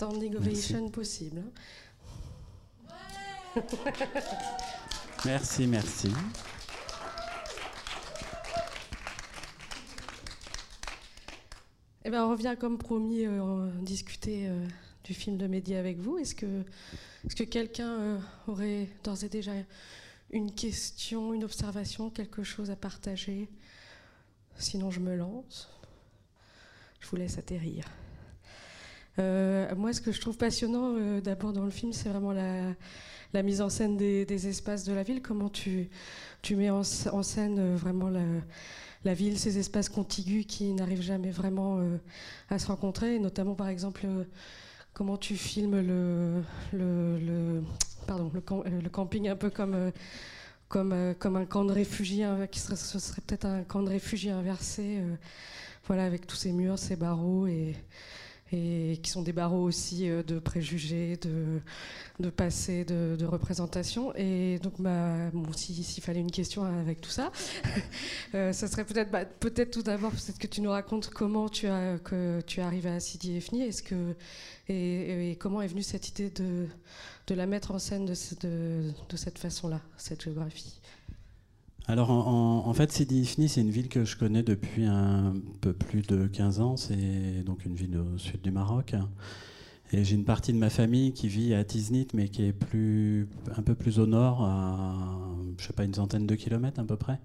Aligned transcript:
Standing 0.00 0.34
ovation 0.34 0.88
possible. 0.88 1.42
Hein. 3.54 3.62
merci, 5.26 5.66
merci. 5.66 6.08
Eh 12.02 12.08
ben, 12.08 12.24
on 12.24 12.30
revient 12.30 12.56
comme 12.58 12.78
promis 12.78 13.26
euh, 13.26 13.70
discuter 13.82 14.48
euh, 14.48 14.66
du 15.04 15.12
film 15.12 15.36
de 15.36 15.46
Mehdi 15.46 15.74
avec 15.74 15.98
vous. 15.98 16.16
Est-ce 16.16 16.34
que, 16.34 16.64
est 17.26 17.34
que 17.36 17.44
quelqu'un 17.44 18.00
euh, 18.00 18.18
aurait 18.46 18.88
d'ores 19.04 19.22
et 19.24 19.28
déjà 19.28 19.52
une 20.30 20.54
question, 20.54 21.34
une 21.34 21.44
observation, 21.44 22.08
quelque 22.08 22.42
chose 22.42 22.70
à 22.70 22.76
partager? 22.76 23.50
Sinon, 24.56 24.90
je 24.90 25.00
me 25.00 25.14
lance. 25.14 25.68
Je 27.00 27.08
vous 27.08 27.16
laisse 27.16 27.36
atterrir. 27.36 27.84
Moi, 29.76 29.92
ce 29.92 30.00
que 30.00 30.12
je 30.12 30.20
trouve 30.20 30.36
passionnant 30.36 31.20
d'abord 31.20 31.52
dans 31.52 31.64
le 31.64 31.70
film, 31.70 31.92
c'est 31.92 32.08
vraiment 32.08 32.32
la, 32.32 33.42
mise 33.42 33.60
en 33.60 33.68
scène 33.68 33.96
des, 33.96 34.48
espaces 34.48 34.84
de 34.84 34.92
la 34.92 35.02
ville. 35.02 35.22
Comment 35.22 35.48
tu, 35.48 35.88
mets 36.50 36.70
en, 36.70 36.82
scène 36.82 37.76
vraiment 37.76 38.10
la 39.04 39.14
ville, 39.14 39.38
ces 39.38 39.58
espaces 39.58 39.88
contigus 39.88 40.44
qui 40.46 40.72
n'arrivent 40.72 41.02
jamais 41.02 41.30
vraiment 41.30 41.78
euh, 41.78 41.96
à 42.50 42.58
se 42.58 42.66
rencontrer, 42.66 43.18
notamment 43.18 43.54
par 43.54 43.68
exemple 43.68 44.02
euh, 44.04 44.24
comment 44.92 45.16
tu 45.16 45.36
filmes 45.36 45.80
le, 45.80 46.42
camping 48.92 49.28
un 49.28 49.36
peu 49.36 49.48
comme, 49.48 49.74
euh, 49.74 51.14
un 51.24 51.44
camp 51.46 51.64
de 51.64 51.72
réfugiés, 51.72 52.26
qui 52.50 52.60
serait, 52.60 52.76
ce 52.76 52.98
serait 52.98 53.22
peut-être 53.22 53.46
un 53.46 53.62
camp 53.62 53.82
de 53.82 53.88
réfugiés 53.88 54.32
inversé, 54.32 55.00
voilà, 55.86 56.04
avec 56.04 56.26
tous 56.26 56.36
ces 56.36 56.52
murs, 56.52 56.78
ces 56.78 56.96
barreaux 56.96 57.46
et 57.46 57.74
et 58.52 58.98
qui 59.02 59.10
sont 59.10 59.22
des 59.22 59.32
barreaux 59.32 59.62
aussi 59.62 60.08
euh, 60.08 60.22
de 60.22 60.38
préjugés, 60.38 61.16
de, 61.18 61.60
de 62.18 62.30
passé, 62.30 62.84
de, 62.84 63.16
de 63.18 63.26
représentation. 63.26 64.12
Et 64.16 64.58
donc, 64.58 64.74
bah, 64.78 65.30
s'il 65.56 66.02
fallait 66.02 66.20
une 66.20 66.30
question 66.30 66.64
avec 66.64 67.00
tout 67.00 67.10
ça, 67.10 67.30
euh, 68.34 68.52
ça 68.52 68.66
serait 68.68 68.84
peut-être 68.84 69.10
bah, 69.10 69.24
peut-être 69.24 69.70
tout 69.70 69.82
d'abord 69.82 70.10
peut-être 70.10 70.38
que 70.38 70.46
tu 70.46 70.60
nous 70.60 70.70
racontes 70.70 71.10
comment 71.10 71.48
tu 71.48 71.66
as 71.66 71.98
que 71.98 72.40
tu 72.46 72.60
es 72.60 72.62
arrivé 72.62 72.90
à 72.90 73.00
Sidi 73.00 73.36
Efni, 73.36 73.62
est-ce 73.62 73.82
que 73.82 74.14
et, 74.68 75.30
et, 75.30 75.36
comment 75.36 75.62
est 75.62 75.66
venue 75.66 75.82
cette 75.82 76.08
idée 76.08 76.30
de, 76.30 76.66
de 77.26 77.34
la 77.34 77.46
mettre 77.46 77.72
en 77.72 77.78
scène 77.78 78.06
de, 78.06 78.14
de, 78.40 78.92
de 79.08 79.16
cette 79.16 79.38
façon-là, 79.38 79.80
cette 79.96 80.22
géographie? 80.22 80.80
Alors 81.90 82.10
en, 82.10 82.72
fait, 82.72 82.92
Sidi 82.92 83.22
Ifni, 83.22 83.48
c'est 83.48 83.60
une 83.62 83.70
ville 83.70 83.88
que 83.88 84.04
je 84.04 84.16
connais 84.16 84.44
depuis 84.44 84.84
un 84.84 85.34
peu 85.60 85.72
plus 85.72 86.02
de 86.02 86.28
15 86.28 86.60
ans. 86.60 86.76
C'est 86.76 87.42
donc 87.44 87.64
une 87.64 87.74
ville 87.74 87.98
au 87.98 88.16
sud 88.16 88.40
du 88.42 88.52
Maroc. 88.52 88.94
Et 89.92 90.04
j'ai 90.04 90.14
une 90.14 90.24
partie 90.24 90.52
de 90.52 90.58
ma 90.58 90.70
famille 90.70 91.12
qui 91.12 91.26
vit 91.26 91.52
à 91.52 91.64
Tiznit, 91.64 92.06
mais 92.14 92.28
qui 92.28 92.44
est 92.44 92.52
plus, 92.52 93.28
un 93.56 93.62
peu 93.62 93.74
plus 93.74 93.98
au 93.98 94.06
nord, 94.06 94.44
à 94.44 94.94
je 95.58 95.66
sais 95.66 95.72
pas, 95.72 95.82
une 95.82 95.92
centaine 95.92 96.28
de 96.28 96.36
kilomètres 96.36 96.78
à 96.78 96.84
peu 96.84 96.94
près. 96.94 97.18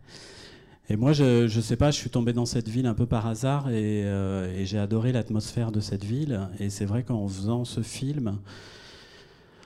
Et 0.89 0.95
moi, 0.95 1.13
je 1.13 1.43
ne 1.43 1.61
sais 1.61 1.75
pas, 1.75 1.91
je 1.91 1.97
suis 1.97 2.09
tombé 2.09 2.33
dans 2.33 2.47
cette 2.47 2.67
ville 2.67 2.87
un 2.87 2.95
peu 2.95 3.05
par 3.05 3.27
hasard 3.27 3.67
euh, 3.69 4.51
et 4.51 4.65
j'ai 4.65 4.79
adoré 4.79 5.11
l'atmosphère 5.11 5.71
de 5.71 5.79
cette 5.79 6.03
ville. 6.03 6.39
Et 6.59 6.71
c'est 6.71 6.85
vrai 6.85 7.03
qu'en 7.03 7.27
faisant 7.27 7.65
ce 7.65 7.81
film, 7.81 8.39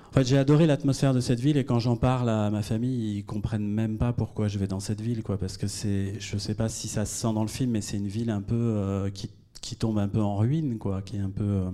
en 0.09 0.11
fait, 0.11 0.25
j'ai 0.25 0.39
adoré 0.39 0.65
l'atmosphère 0.65 1.13
de 1.13 1.19
cette 1.19 1.39
ville 1.39 1.55
et 1.57 1.65
quand 1.65 1.77
j'en 1.77 1.95
parle 1.95 2.29
à 2.29 2.49
ma 2.49 2.63
famille, 2.63 3.17
ils 3.17 3.25
comprennent 3.25 3.67
même 3.67 3.99
pas 3.99 4.11
pourquoi 4.11 4.47
je 4.47 4.57
vais 4.57 4.65
dans 4.65 4.79
cette 4.79 5.01
ville, 5.01 5.21
quoi. 5.21 5.37
Parce 5.37 5.55
que 5.55 5.67
c'est, 5.67 6.19
je 6.19 6.37
sais 6.39 6.55
pas 6.55 6.67
si 6.67 6.87
ça 6.87 7.05
se 7.05 7.13
sent 7.13 7.31
dans 7.31 7.43
le 7.43 7.47
film, 7.47 7.71
mais 7.71 7.81
c'est 7.81 7.97
une 7.97 8.07
ville 8.07 8.31
un 8.31 8.41
peu 8.41 8.55
euh, 8.55 9.11
qui, 9.11 9.29
qui, 9.61 9.75
tombe 9.75 9.99
un 9.99 10.07
peu 10.07 10.19
en 10.19 10.35
ruine, 10.35 10.79
quoi, 10.79 11.03
qui 11.03 11.17
est 11.17 11.19
un 11.19 11.29
peu, 11.29 11.43
euh, 11.43 11.69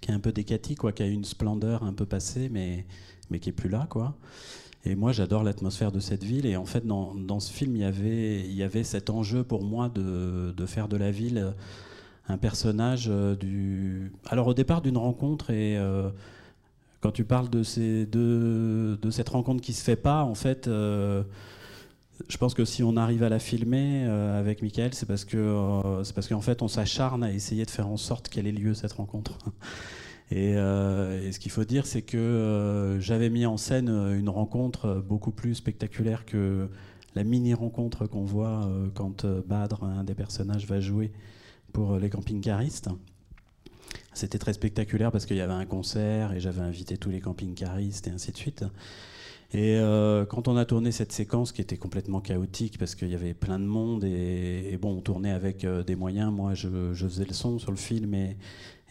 qui 0.00 0.12
est 0.12 0.14
un 0.14 0.20
peu 0.20 0.30
décatie, 0.30 0.76
quoi, 0.76 0.92
qui 0.92 1.02
a 1.02 1.06
une 1.06 1.24
splendeur 1.24 1.82
un 1.82 1.92
peu 1.92 2.06
passée, 2.06 2.48
mais, 2.48 2.86
mais 3.28 3.40
qui 3.40 3.48
est 3.48 3.52
plus 3.52 3.70
là, 3.70 3.88
quoi. 3.90 4.16
Et 4.84 4.94
moi, 4.94 5.10
j'adore 5.10 5.42
l'atmosphère 5.42 5.90
de 5.90 5.98
cette 5.98 6.22
ville. 6.22 6.46
Et 6.46 6.56
en 6.56 6.64
fait, 6.64 6.86
dans, 6.86 7.16
dans, 7.16 7.40
ce 7.40 7.52
film, 7.52 7.74
il 7.74 7.82
y 7.82 7.84
avait, 7.84 8.42
il 8.42 8.54
y 8.54 8.62
avait 8.62 8.84
cet 8.84 9.10
enjeu 9.10 9.42
pour 9.42 9.64
moi 9.64 9.88
de, 9.88 10.54
de 10.56 10.66
faire 10.66 10.86
de 10.86 10.96
la 10.96 11.10
ville 11.10 11.54
un 12.28 12.38
personnage 12.38 13.08
euh, 13.08 13.34
du. 13.34 14.12
Alors 14.26 14.46
au 14.46 14.54
départ 14.54 14.80
d'une 14.80 14.96
rencontre 14.96 15.50
et 15.50 15.76
quand 17.00 17.12
tu 17.12 17.24
parles 17.24 17.48
de, 17.50 17.62
cette 17.62 19.28
rencontre 19.28 19.62
qui 19.62 19.72
se 19.72 19.82
fait 19.82 19.96
pas, 19.96 20.22
en 20.22 20.34
fait, 20.34 20.66
euh, 20.66 21.22
je 22.28 22.36
pense 22.38 22.54
que 22.54 22.64
si 22.64 22.82
on 22.82 22.96
arrive 22.96 23.22
à 23.22 23.28
la 23.28 23.38
filmer 23.38 24.04
euh, 24.06 24.38
avec 24.38 24.62
Michael, 24.62 24.94
c'est 24.94 25.06
parce 25.06 25.24
que 25.24 25.36
euh, 25.36 26.40
fait, 26.40 26.62
on 26.62 26.68
s'acharne 26.68 27.22
à 27.22 27.32
essayer 27.32 27.64
de 27.64 27.70
faire 27.70 27.88
en 27.88 27.96
sorte 27.96 28.28
qu'elle 28.28 28.46
ait 28.46 28.52
lieu 28.52 28.74
cette 28.74 28.92
rencontre. 28.92 29.38
Et, 30.32 30.54
et 30.54 31.30
ce 31.30 31.38
qu'il 31.38 31.52
faut 31.52 31.62
dire, 31.62 31.86
c'est 31.86 32.02
que 32.02 32.98
j'avais 32.98 33.30
mis 33.30 33.46
en 33.46 33.56
scène 33.56 33.88
une 33.88 34.28
rencontre 34.28 35.00
beaucoup 35.06 35.30
plus 35.30 35.54
spectaculaire 35.54 36.24
que 36.24 36.68
la 37.14 37.22
mini 37.22 37.54
rencontre 37.54 38.08
qu'on 38.08 38.24
voit 38.24 38.68
quand 38.94 39.24
Badr, 39.24 39.84
un 39.84 40.02
des 40.02 40.16
personnages, 40.16 40.66
va 40.66 40.80
jouer 40.80 41.12
pour 41.72 41.98
les 41.98 42.10
camping-caristes. 42.10 42.88
C'était 44.12 44.38
très 44.38 44.52
spectaculaire 44.52 45.12
parce 45.12 45.26
qu'il 45.26 45.36
y 45.36 45.40
avait 45.40 45.52
un 45.52 45.66
concert 45.66 46.32
et 46.32 46.40
j'avais 46.40 46.62
invité 46.62 46.96
tous 46.96 47.10
les 47.10 47.20
camping-caristes 47.20 48.06
et 48.08 48.10
ainsi 48.10 48.32
de 48.32 48.36
suite. 48.36 48.64
Et 49.52 49.76
euh, 49.78 50.24
quand 50.24 50.48
on 50.48 50.56
a 50.56 50.64
tourné 50.64 50.90
cette 50.90 51.12
séquence 51.12 51.52
qui 51.52 51.60
était 51.60 51.76
complètement 51.76 52.20
chaotique 52.20 52.78
parce 52.78 52.94
qu'il 52.94 53.08
y 53.08 53.14
avait 53.14 53.34
plein 53.34 53.58
de 53.58 53.64
monde 53.64 54.04
et, 54.04 54.76
bon, 54.80 54.96
on 54.96 55.00
tournait 55.00 55.30
avec 55.30 55.64
euh, 55.64 55.84
des 55.84 55.94
moyens. 55.94 56.32
Moi, 56.32 56.54
je, 56.54 56.68
faisais 56.94 57.24
le 57.24 57.32
son 57.32 57.58
sur 57.58 57.70
le 57.70 57.76
film 57.76 58.12
et, 58.14 58.36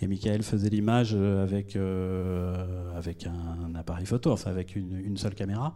et 0.02 0.08
Michael 0.08 0.44
faisait 0.44 0.70
l'image 0.70 1.14
avec, 1.14 1.76
euh, 1.76 2.98
avec 2.98 3.28
un, 3.28 3.76
appareil 3.76 4.06
photo, 4.06 4.32
enfin 4.32 4.50
avec 4.50 4.76
une 4.76 5.18
seule 5.18 5.36
caméra. 5.36 5.76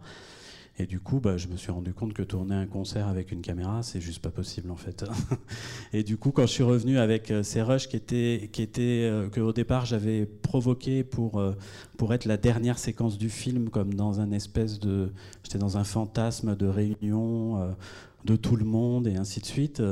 Et 0.80 0.86
du 0.86 0.98
coup, 0.98 1.20
bah, 1.20 1.36
je 1.36 1.46
me 1.48 1.56
suis 1.56 1.70
rendu 1.70 1.92
compte 1.92 2.14
que 2.14 2.22
tourner 2.22 2.54
un 2.54 2.64
concert 2.64 3.06
avec 3.06 3.32
une 3.32 3.42
caméra, 3.42 3.82
c'est 3.82 4.00
juste 4.00 4.22
pas 4.22 4.30
possible 4.30 4.70
en 4.70 4.76
fait. 4.76 5.04
et 5.92 6.02
du 6.02 6.16
coup, 6.16 6.30
quand 6.30 6.46
je 6.46 6.52
suis 6.52 6.62
revenu 6.62 6.98
avec 6.98 7.30
euh, 7.30 7.42
ces 7.42 7.60
rushs 7.60 7.86
qui 7.86 7.96
étaient, 7.96 8.48
qui 8.50 8.62
étaient 8.62 9.02
euh, 9.04 9.28
que 9.28 9.42
au 9.42 9.52
départ 9.52 9.84
j'avais 9.84 10.24
provoqué 10.24 11.04
pour 11.04 11.38
euh, 11.38 11.52
pour 11.98 12.14
être 12.14 12.24
la 12.24 12.38
dernière 12.38 12.78
séquence 12.78 13.18
du 13.18 13.28
film, 13.28 13.68
comme 13.68 13.92
dans 13.92 14.20
un 14.20 14.32
espèce 14.32 14.80
de, 14.80 15.12
j'étais 15.42 15.58
dans 15.58 15.76
un 15.76 15.84
fantasme 15.84 16.56
de 16.56 16.66
réunion 16.66 17.76
de 18.24 18.36
tout 18.36 18.56
le 18.56 18.64
monde 18.64 19.06
et 19.06 19.16
ainsi 19.16 19.40
de 19.40 19.46
suite. 19.46 19.82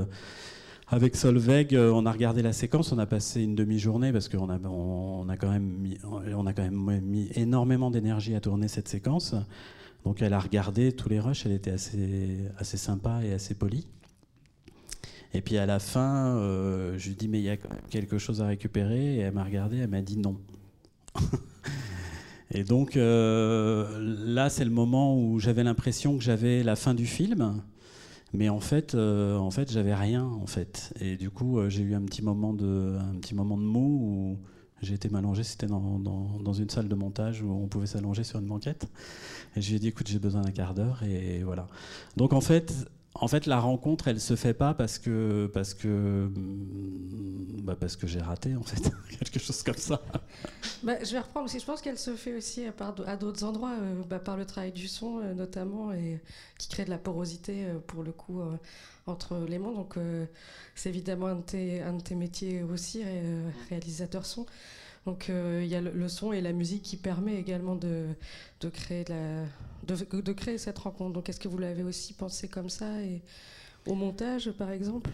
Avec 0.90 1.16
Solveig, 1.16 1.76
on 1.76 2.06
a 2.06 2.12
regardé 2.12 2.40
la 2.40 2.54
séquence, 2.54 2.92
on 2.92 2.98
a 2.98 3.04
passé 3.04 3.42
une 3.42 3.54
demi-journée 3.54 4.10
parce 4.10 4.30
qu'on 4.30 4.48
a, 4.48 4.58
on 4.66 5.28
a 5.28 5.36
quand 5.36 5.50
même 5.50 5.86
on 6.34 6.46
a 6.46 6.54
quand 6.54 6.62
même 6.62 7.02
mis 7.02 7.28
énormément 7.34 7.90
d'énergie 7.90 8.34
à 8.34 8.40
tourner 8.40 8.68
cette 8.68 8.88
séquence. 8.88 9.34
Donc 10.04 10.22
elle 10.22 10.32
a 10.32 10.40
regardé 10.40 10.92
tous 10.92 11.08
les 11.08 11.20
rushs, 11.20 11.44
elle 11.46 11.52
était 11.52 11.72
assez, 11.72 12.38
assez 12.58 12.76
sympa 12.76 13.20
et 13.24 13.32
assez 13.32 13.54
polie. 13.54 13.86
Et 15.34 15.42
puis 15.42 15.58
à 15.58 15.66
la 15.66 15.78
fin, 15.78 16.36
euh, 16.36 16.96
je 16.96 17.08
lui 17.08 17.14
dis 17.14 17.28
mais 17.28 17.38
il 17.40 17.44
y 17.44 17.50
a 17.50 17.56
quelque 17.90 18.18
chose 18.18 18.40
à 18.40 18.46
récupérer 18.46 19.16
et 19.16 19.18
elle 19.18 19.34
m'a 19.34 19.44
regardé, 19.44 19.78
elle 19.78 19.88
m'a 19.88 20.00
dit 20.00 20.16
non. 20.16 20.38
et 22.50 22.64
donc 22.64 22.96
euh, 22.96 24.24
là 24.26 24.48
c'est 24.48 24.64
le 24.64 24.70
moment 24.70 25.18
où 25.20 25.38
j'avais 25.38 25.64
l'impression 25.64 26.16
que 26.16 26.24
j'avais 26.24 26.62
la 26.62 26.76
fin 26.76 26.94
du 26.94 27.04
film, 27.04 27.62
mais 28.32 28.48
en 28.48 28.60
fait 28.60 28.94
euh, 28.94 29.36
en 29.36 29.50
fait 29.50 29.70
j'avais 29.70 29.94
rien 29.94 30.24
en 30.24 30.46
fait. 30.46 30.94
Et 31.00 31.16
du 31.16 31.28
coup 31.28 31.60
j'ai 31.68 31.82
eu 31.82 31.94
un 31.94 32.02
petit 32.02 32.22
moment 32.22 32.54
de 32.54 32.96
un 32.98 33.16
petit 33.16 33.34
moment 33.34 33.58
de 33.58 33.64
mou 33.64 34.00
où 34.02 34.38
j'ai 34.82 34.94
été 34.94 35.08
m'allonger, 35.08 35.42
c'était 35.42 35.66
dans, 35.66 35.98
dans, 35.98 36.38
dans, 36.40 36.52
une 36.52 36.70
salle 36.70 36.88
de 36.88 36.94
montage 36.94 37.42
où 37.42 37.50
on 37.50 37.66
pouvait 37.66 37.86
s'allonger 37.86 38.24
sur 38.24 38.38
une 38.38 38.46
banquette. 38.46 38.86
Et 39.56 39.60
je 39.60 39.68
lui 39.70 39.76
ai 39.76 39.78
dit, 39.78 39.88
écoute, 39.88 40.08
j'ai 40.08 40.18
besoin 40.18 40.42
d'un 40.42 40.52
quart 40.52 40.74
d'heure. 40.74 41.02
Et 41.02 41.42
voilà. 41.42 41.66
Donc 42.16 42.32
en 42.32 42.40
fait, 42.40 42.72
en 43.20 43.28
fait, 43.28 43.46
la 43.46 43.58
rencontre, 43.58 44.08
elle 44.08 44.20
se 44.20 44.36
fait 44.36 44.54
pas 44.54 44.74
parce 44.74 44.98
que 44.98 45.50
parce 45.52 45.74
que 45.74 45.88
mm, 45.88 47.62
bah 47.62 47.76
parce 47.78 47.96
que 47.96 48.06
j'ai 48.06 48.20
raté 48.20 48.54
en 48.54 48.62
fait 48.62 48.80
quelque 49.18 49.38
chose 49.38 49.62
comme 49.62 49.76
ça. 49.76 50.00
Bah, 50.82 51.02
je 51.02 51.12
vais 51.12 51.18
reprendre 51.18 51.46
aussi. 51.46 51.58
Je 51.58 51.64
pense 51.64 51.82
qu'elle 51.82 51.98
se 51.98 52.14
fait 52.14 52.34
aussi 52.34 52.64
à, 52.66 52.72
à 53.06 53.16
d'autres 53.16 53.44
endroits, 53.44 53.74
euh, 53.80 54.02
bah, 54.08 54.18
par 54.20 54.36
le 54.36 54.44
travail 54.44 54.72
du 54.72 54.88
son 54.88 55.18
euh, 55.18 55.34
notamment, 55.34 55.92
et 55.92 56.20
qui 56.58 56.68
crée 56.68 56.84
de 56.84 56.90
la 56.90 56.98
porosité 56.98 57.64
euh, 57.64 57.78
pour 57.86 58.02
le 58.02 58.12
coup 58.12 58.40
entre 59.06 59.38
les 59.48 59.58
mondes. 59.58 59.76
Donc 59.76 59.96
c'est 60.74 60.90
évidemment 60.90 61.26
un 61.26 61.36
de, 61.36 61.42
tes, 61.42 61.82
un 61.82 61.94
de 61.94 62.02
tes 62.02 62.14
métiers 62.14 62.62
aussi, 62.62 63.02
réalisateur 63.70 64.26
son. 64.26 64.46
Donc 65.06 65.28
il 65.30 65.66
y 65.66 65.74
a 65.74 65.80
le, 65.80 66.08
son 66.08 66.34
et 66.34 66.42
la 66.42 66.52
musique 66.52 66.82
qui 66.82 66.98
permet 66.98 67.36
également 67.36 67.74
de, 67.74 68.08
de 68.60 68.68
créer 68.68 69.04
la, 69.08 69.44
de, 69.94 70.32
créer 70.32 70.58
cette 70.58 70.78
rencontre. 70.78 71.12
Donc 71.12 71.28
est-ce 71.28 71.40
que 71.40 71.48
vous 71.48 71.58
l'avez 71.58 71.82
aussi 71.82 72.12
pensé 72.12 72.48
comme 72.48 72.68
ça 72.68 73.00
et 73.02 73.22
au 73.86 73.94
montage 73.94 74.50
par 74.52 74.70
exemple? 74.70 75.10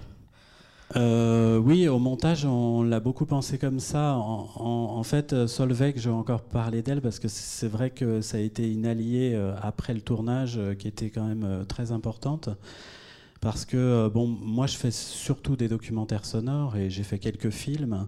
Euh, 0.97 1.57
oui, 1.59 1.89
au 1.89 1.99
montage, 1.99 2.45
on 2.45 2.83
l'a 2.83 3.01
beaucoup 3.01 3.25
pensé 3.25 3.59
comme 3.59 3.81
ça. 3.81 4.17
En, 4.17 5.03
fait, 5.03 5.47
Solveig, 5.47 5.95
je 5.97 6.11
vais 6.11 6.15
encore 6.15 6.43
parler 6.43 6.83
d'elle 6.83 7.01
parce 7.01 7.19
que 7.19 7.27
c'est 7.27 7.69
vrai 7.69 7.91
que 7.91 8.21
ça 8.21 8.37
a 8.37 8.41
été 8.41 8.71
une 8.71 8.87
alliée 8.87 9.33
euh, 9.35 9.55
après 9.63 9.95
le 9.95 10.03
tournage 10.03 10.57
euh, 10.59 10.75
qui 10.75 10.87
était 10.87 11.11
quand 11.11 11.25
même 11.25 11.65
très 11.67 11.91
importante 11.91 12.51
parce 13.41 13.65
que 13.65 14.09
bon, 14.09 14.27
moi 14.27 14.67
je 14.67 14.77
fais 14.77 14.91
surtout 14.91 15.55
des 15.55 15.69
documentaires 15.69 16.25
sonores 16.25 16.77
et 16.77 16.89
j'ai 16.89 17.03
fait 17.03 17.19
quelques 17.19 17.51
films. 17.51 18.07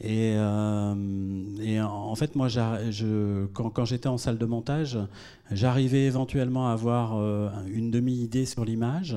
Et, 0.00 0.32
et, 0.32 1.80
en 1.80 2.14
fait, 2.16 2.36
moi, 2.36 2.48
quand, 3.54 3.84
j'étais 3.84 4.08
en 4.08 4.18
salle 4.18 4.36
de 4.36 4.44
montage, 4.44 4.98
j'arrivais 5.50 6.04
éventuellement 6.04 6.68
à 6.68 6.72
avoir 6.72 7.14
une 7.66 7.90
demi-idée 7.90 8.44
sur 8.44 8.64
l'image. 8.64 9.16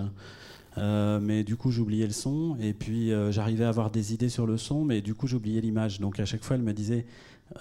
Euh, 0.78 1.20
mais 1.22 1.44
du 1.44 1.56
coup 1.56 1.72
j'oubliais 1.72 2.06
le 2.06 2.14
son. 2.14 2.56
Et 2.60 2.74
puis 2.74 3.12
euh, 3.12 3.31
j'arrivais 3.31 3.66
à 3.66 3.70
avoir 3.70 3.92
des 3.92 4.14
idées 4.14 4.30
sur 4.30 4.46
le 4.46 4.58
son 4.58 4.86
mais 4.86 5.02
du 5.02 5.14
coup 5.14 5.28
j'oubliais 5.28 5.62
l'image. 5.62 6.00
Donc 6.00 6.20
à 6.20 6.26
chaque 6.26 6.44
fois 6.44 6.56
elle 6.56 6.62
me 6.62 6.74
disait 6.74 7.06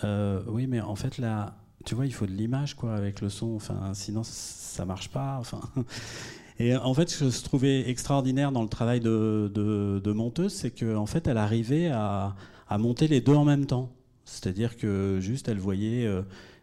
euh, 0.04 0.40
oui 0.46 0.66
mais 0.66 0.80
en 0.80 0.94
fait 0.94 1.18
là 1.18 1.56
tu 1.84 1.94
vois 1.94 2.06
il 2.06 2.12
faut 2.12 2.26
de 2.26 2.32
l'image 2.32 2.74
quoi 2.74 2.94
avec 2.94 3.20
le 3.20 3.28
son. 3.28 3.54
Enfin 3.56 3.92
sinon 3.94 4.22
ça 4.24 4.84
marche 4.84 5.08
pas 5.08 5.36
enfin. 5.40 5.60
Et 6.60 6.76
en 6.76 6.92
fait 6.92 7.08
ce 7.08 7.24
que 7.24 7.30
je 7.30 7.42
trouvais 7.44 7.88
extraordinaire 7.88 8.50
dans 8.50 8.62
le 8.62 8.68
travail 8.68 8.98
de, 9.00 10.12
monteuse 10.12 10.52
c'est 10.52 10.72
qu'en 10.72 10.96
en 10.96 11.06
fait 11.06 11.28
elle 11.28 11.38
arrivait 11.38 11.88
à, 11.88 12.34
à, 12.68 12.78
monter 12.78 13.08
les 13.08 13.20
deux 13.20 13.34
en 13.34 13.44
même 13.44 13.66
temps 13.66 13.90
c'est-à-dire 14.24 14.76
que 14.76 15.18
juste 15.20 15.48
elle 15.48 15.58
voyait 15.58 16.06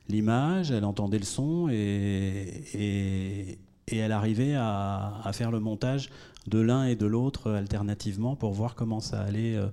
l'image 0.07 0.71
elle 0.71 0.85
entendait 0.85 1.19
le 1.19 1.25
son 1.25 1.67
et, 1.69 3.57
et 3.87 3.97
elle 3.97 4.11
arrivait 4.11 4.55
à, 4.55 5.29
faire 5.33 5.51
le 5.51 5.59
montage 5.59 6.09
de 6.47 6.59
l'un 6.59 6.85
et 6.85 6.95
de 6.95 7.05
l'autre 7.05 7.51
alternativement 7.51 8.35
pour 8.35 8.51
voir 8.53 8.75
comment 8.75 8.99
ça 8.99 9.21
allait, 9.21 9.55
euh, 9.55 9.67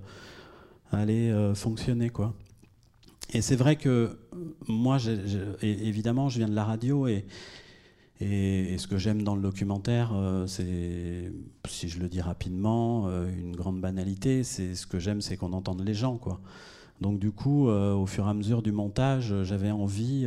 euh, 0.94 1.54
fonctionner. 1.54 2.10
Quoi. 2.10 2.34
Et 3.32 3.40
c'est 3.40 3.56
vrai 3.56 3.76
que 3.76 4.18
moi, 4.68 4.98
évidemment, 5.62 6.28
je 6.28 6.38
viens 6.38 6.48
de 6.48 6.54
la 6.54 6.64
radio 6.64 7.06
et, 7.06 7.24
et, 8.20 8.76
ce 8.78 8.86
que 8.86 8.98
j'aime 8.98 9.22
dans 9.22 9.34
le 9.34 9.42
documentaire, 9.42 10.12
euh, 10.14 10.46
c'est, 10.46 11.32
si 11.66 11.88
je 11.88 11.98
le 11.98 12.08
dis 12.08 12.20
rapidement, 12.20 13.08
une 13.26 13.56
grande 13.56 13.80
banalité. 13.80 14.44
C'est 14.44 14.74
ce 14.74 14.86
que 14.86 14.98
j'aime, 14.98 15.20
c'est 15.20 15.36
qu'on 15.36 15.52
entende 15.52 15.82
les 15.84 15.94
gens, 15.94 16.16
quoi. 16.16 16.40
Donc 17.00 17.18
du 17.18 17.32
coup, 17.32 17.68
au 17.68 18.06
fur 18.06 18.26
et 18.28 18.30
à 18.30 18.34
mesure 18.34 18.62
du 18.62 18.70
montage, 18.70 19.34
j'avais 19.42 19.72
envie 19.72 20.24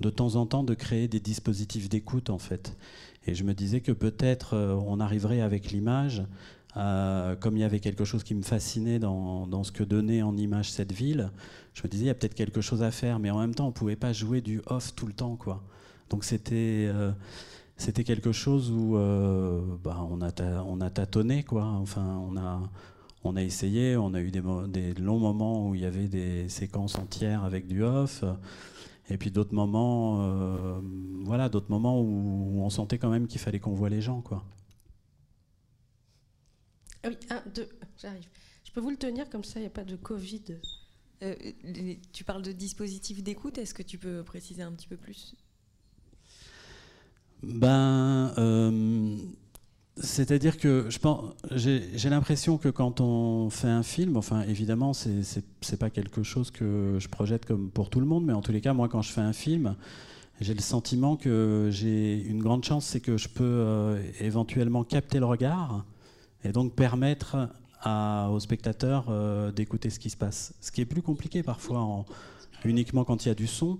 de 0.00 0.10
temps 0.10 0.34
en 0.34 0.44
temps 0.44 0.64
de 0.64 0.74
créer 0.74 1.08
des 1.08 1.20
dispositifs 1.20 1.88
d'écoute, 1.88 2.28
en 2.28 2.38
fait. 2.38 2.76
Et 3.26 3.34
je 3.34 3.44
me 3.44 3.54
disais 3.54 3.80
que 3.80 3.92
peut-être 3.92 4.54
euh, 4.54 4.74
on 4.86 4.98
arriverait 5.00 5.40
avec 5.40 5.70
l'image, 5.70 6.22
euh, 6.76 7.36
comme 7.36 7.56
il 7.56 7.60
y 7.60 7.64
avait 7.64 7.80
quelque 7.80 8.04
chose 8.04 8.24
qui 8.24 8.34
me 8.34 8.42
fascinait 8.42 8.98
dans, 8.98 9.64
ce 9.64 9.72
que 9.72 9.84
donnait 9.84 10.22
en 10.22 10.36
image 10.36 10.70
cette 10.70 10.92
ville, 10.92 11.30
je 11.74 11.82
me 11.82 11.88
disais 11.88 12.04
il 12.04 12.06
y 12.06 12.10
a 12.10 12.14
peut-être 12.14 12.34
quelque 12.34 12.60
chose 12.60 12.82
à 12.82 12.90
faire, 12.90 13.18
mais 13.18 13.30
en 13.30 13.38
même 13.38 13.54
temps 13.54 13.64
on 13.64 13.68
ne 13.68 13.74
pouvait 13.74 13.96
pas 13.96 14.12
jouer 14.12 14.40
du 14.40 14.62
off 14.66 14.94
tout 14.94 15.06
le 15.06 15.12
temps. 15.12 15.36
quoi. 15.36 15.62
Donc 16.10 16.24
c'était 16.24 16.86
euh, 16.88 17.12
c'était 17.76 18.04
quelque 18.04 18.32
chose 18.32 18.70
où 18.70 18.92
bah, 19.82 20.06
on, 20.10 20.20
a 20.20 20.62
on 20.64 20.80
a 20.80 20.90
tâtonné. 20.90 21.44
Quoi. 21.44 21.64
Enfin, 21.64 22.22
on 22.28 22.36
a, 22.36 22.70
on 23.24 23.36
a 23.36 23.42
essayé, 23.42 23.96
on 23.96 24.12
a 24.12 24.20
eu 24.20 24.30
des, 24.30 24.42
des 24.68 24.92
longs 24.94 25.18
moments 25.18 25.68
où 25.68 25.74
il 25.74 25.80
y 25.80 25.86
avait 25.86 26.08
des 26.08 26.48
séquences 26.50 26.96
entières 26.96 27.42
avec 27.44 27.66
du 27.66 27.82
off. 27.82 28.22
Et 29.10 29.18
puis 29.18 29.32
d'autres 29.32 29.54
moments, 29.54 30.22
euh, 30.22 30.80
voilà, 31.24 31.48
d'autres 31.48 31.70
moments 31.70 32.00
où, 32.00 32.62
on 32.62 32.70
sentait 32.70 32.96
quand 32.98 33.10
même 33.10 33.26
qu'il 33.26 33.40
fallait 33.40 33.58
qu'on 33.58 33.74
voit 33.74 33.90
les 33.90 34.00
gens, 34.00 34.22
quoi. 34.22 34.44
Ah 37.02 37.08
oui, 37.08 37.16
un, 37.28 37.42
deux, 37.52 37.68
j'arrive. 37.98 38.28
Je 38.62 38.70
peux 38.70 38.80
vous 38.80 38.90
le 38.90 38.96
tenir 38.96 39.28
comme 39.28 39.42
ça, 39.42 39.58
il 39.58 39.62
n'y 39.62 39.66
a 39.66 39.70
pas 39.70 39.84
de 39.84 39.96
Covid. 39.96 40.60
Euh, 41.22 41.34
tu 42.12 42.22
parles 42.22 42.42
de 42.42 42.52
dispositifs 42.52 43.22
d'écoute, 43.22 43.58
est-ce 43.58 43.74
que 43.74 43.82
tu 43.82 43.98
peux 43.98 44.22
préciser 44.22 44.62
un 44.62 44.72
petit 44.72 44.86
peu 44.86 44.96
plus? 44.96 45.34
Ben, 47.42 48.32
euh, 48.38 49.16
c'est-à-dire 49.96 50.58
que 50.58 50.86
je 50.88 50.98
pense, 50.98 51.32
j'ai 51.52 52.10
l'impression 52.10 52.58
que 52.58 52.68
quand 52.68 53.00
on 53.00 53.50
fait 53.50 53.68
un 53.68 53.82
film, 53.82 54.16
enfin 54.16 54.42
évidemment, 54.42 54.92
c'est 54.92 55.78
pas 55.78 55.90
quelque 55.90 56.22
chose 56.22 56.50
que 56.50 56.96
je 56.98 57.08
projette 57.08 57.46
comme 57.46 57.70
pour 57.70 57.90
tout 57.90 58.00
le 58.00 58.06
monde, 58.06 58.24
mais 58.24 58.32
en 58.32 58.42
tous 58.42 58.52
les 58.52 58.60
cas, 58.60 58.72
moi, 58.72 58.88
quand 58.88 59.02
je 59.02 59.12
fais 59.12 59.20
un 59.20 59.32
film, 59.32 59.74
j'ai 60.40 60.54
le 60.54 60.60
sentiment 60.60 61.16
que 61.16 61.68
j'ai 61.70 62.22
une 62.22 62.42
grande 62.42 62.64
chance, 62.64 62.86
c'est 62.86 63.00
que 63.00 63.16
je 63.16 63.28
peux 63.28 63.44
euh, 63.44 64.02
éventuellement 64.20 64.84
capter 64.84 65.18
le 65.18 65.26
regard 65.26 65.84
et 66.44 66.52
donc 66.52 66.74
permettre 66.74 67.50
aux 67.86 68.40
spectateurs 68.40 69.06
euh, 69.08 69.52
d'écouter 69.52 69.90
ce 69.90 69.98
qui 69.98 70.10
se 70.10 70.16
passe. 70.16 70.54
Ce 70.60 70.70
qui 70.70 70.82
est 70.82 70.86
plus 70.86 71.02
compliqué 71.02 71.42
parfois, 71.42 71.80
en, 71.80 72.04
uniquement 72.64 73.04
quand 73.04 73.24
il 73.24 73.28
y 73.28 73.30
a 73.32 73.34
du 73.34 73.46
son, 73.46 73.78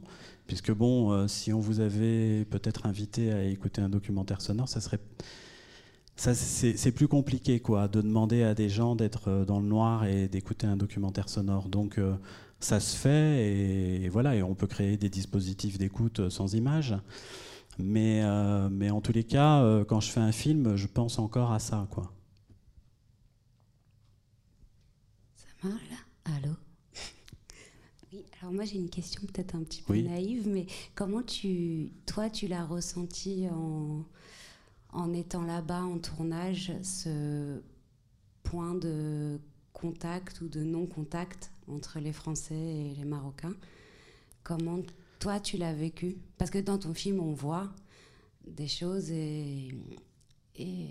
puisque 0.51 0.73
bon, 0.73 1.13
euh, 1.13 1.29
si 1.29 1.53
on 1.53 1.61
vous 1.61 1.79
avait 1.79 2.45
peut-être 2.45 2.85
invité 2.85 3.31
à 3.31 3.45
écouter 3.45 3.81
un 3.81 3.89
documentaire 3.89 4.41
sonore, 4.41 4.69
ça 4.69 4.81
serait 4.81 4.99
c'est 6.17 6.91
plus 6.91 7.07
compliqué 7.07 7.61
quoi, 7.61 7.87
de 7.87 8.03
demander 8.03 8.43
à 8.43 8.53
des 8.53 8.69
gens 8.69 8.97
d'être 8.97 9.29
euh, 9.29 9.45
dans 9.45 9.61
le 9.61 9.67
noir 9.67 10.07
et 10.07 10.27
d'écouter 10.27 10.67
un 10.67 10.77
documentaire 10.77 11.29
sonore. 11.29 11.69
Donc 11.69 11.99
euh, 11.99 12.17
ça 12.59 12.81
se 12.81 12.97
fait 12.97 14.03
et, 14.03 14.09
voilà, 14.09 14.35
et 14.35 14.43
on 14.43 14.57
peut 14.57 14.67
créer 14.67 14.97
des 14.97 15.09
dispositifs 15.09 15.79
d'écoute 15.79 16.29
sans 16.31 16.53
image. 16.53 16.97
Mais, 17.79 18.21
mais 18.71 18.91
en 18.91 19.01
tous 19.01 19.13
les 19.13 19.25
cas, 19.25 19.65
quand 19.85 20.01
je 20.01 20.11
fais 20.11 20.21
un 20.21 20.33
film, 20.33 20.77
je 20.77 20.87
pense 20.89 21.19
encore 21.19 21.53
à 21.53 21.61
ça. 21.61 21.87
Quoi. 21.91 22.13
Ça 25.37 25.69
marche 25.69 25.89
là? 25.91 26.35
Allô? 26.35 26.55
Oui, 28.13 28.25
alors 28.41 28.53
moi 28.53 28.65
j'ai 28.65 28.77
une 28.77 28.91
question 28.91 29.21
peut-être 29.23 29.55
un 29.55 29.63
petit 29.63 29.83
peu 29.83 29.97
naïve, 30.01 30.49
mais 30.49 30.67
comment 30.95 31.23
tu, 31.23 31.93
toi 32.07 32.29
tu 32.29 32.49
l'as 32.49 32.65
ressenti 32.65 33.47
en 33.51 34.05
en 34.93 35.13
étant 35.13 35.43
là-bas 35.43 35.83
en 35.83 35.99
tournage, 35.99 36.73
ce 36.83 37.61
point 38.43 38.75
de 38.75 39.39
contact 39.73 40.41
ou 40.41 40.49
de 40.49 40.65
non-contact 40.65 41.53
entre 41.69 42.01
les 42.01 42.13
Français 42.13 42.57
et 42.57 42.95
les 42.97 43.05
Marocains? 43.05 43.55
Comment 44.43 44.81
toi 45.21 45.39
tu 45.39 45.57
l'as 45.59 45.73
vécu? 45.75 46.17
Parce 46.39 46.51
que 46.51 46.59
dans 46.59 46.79
ton 46.79 46.95
film, 46.95 47.21
on 47.21 47.33
voit 47.33 47.69
des 48.47 48.67
choses 48.67 49.11
et, 49.11 49.69
et 50.57 50.89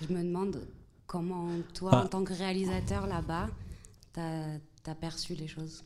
je 0.00 0.12
me 0.14 0.22
demande 0.22 0.66
comment 1.06 1.50
toi, 1.74 2.02
en 2.04 2.06
tant 2.06 2.24
que 2.24 2.32
réalisateur 2.32 3.06
là-bas, 3.06 3.50
t'as 4.14 4.58
as 4.90 4.94
perçu 4.94 5.34
les 5.34 5.48
choses. 5.48 5.84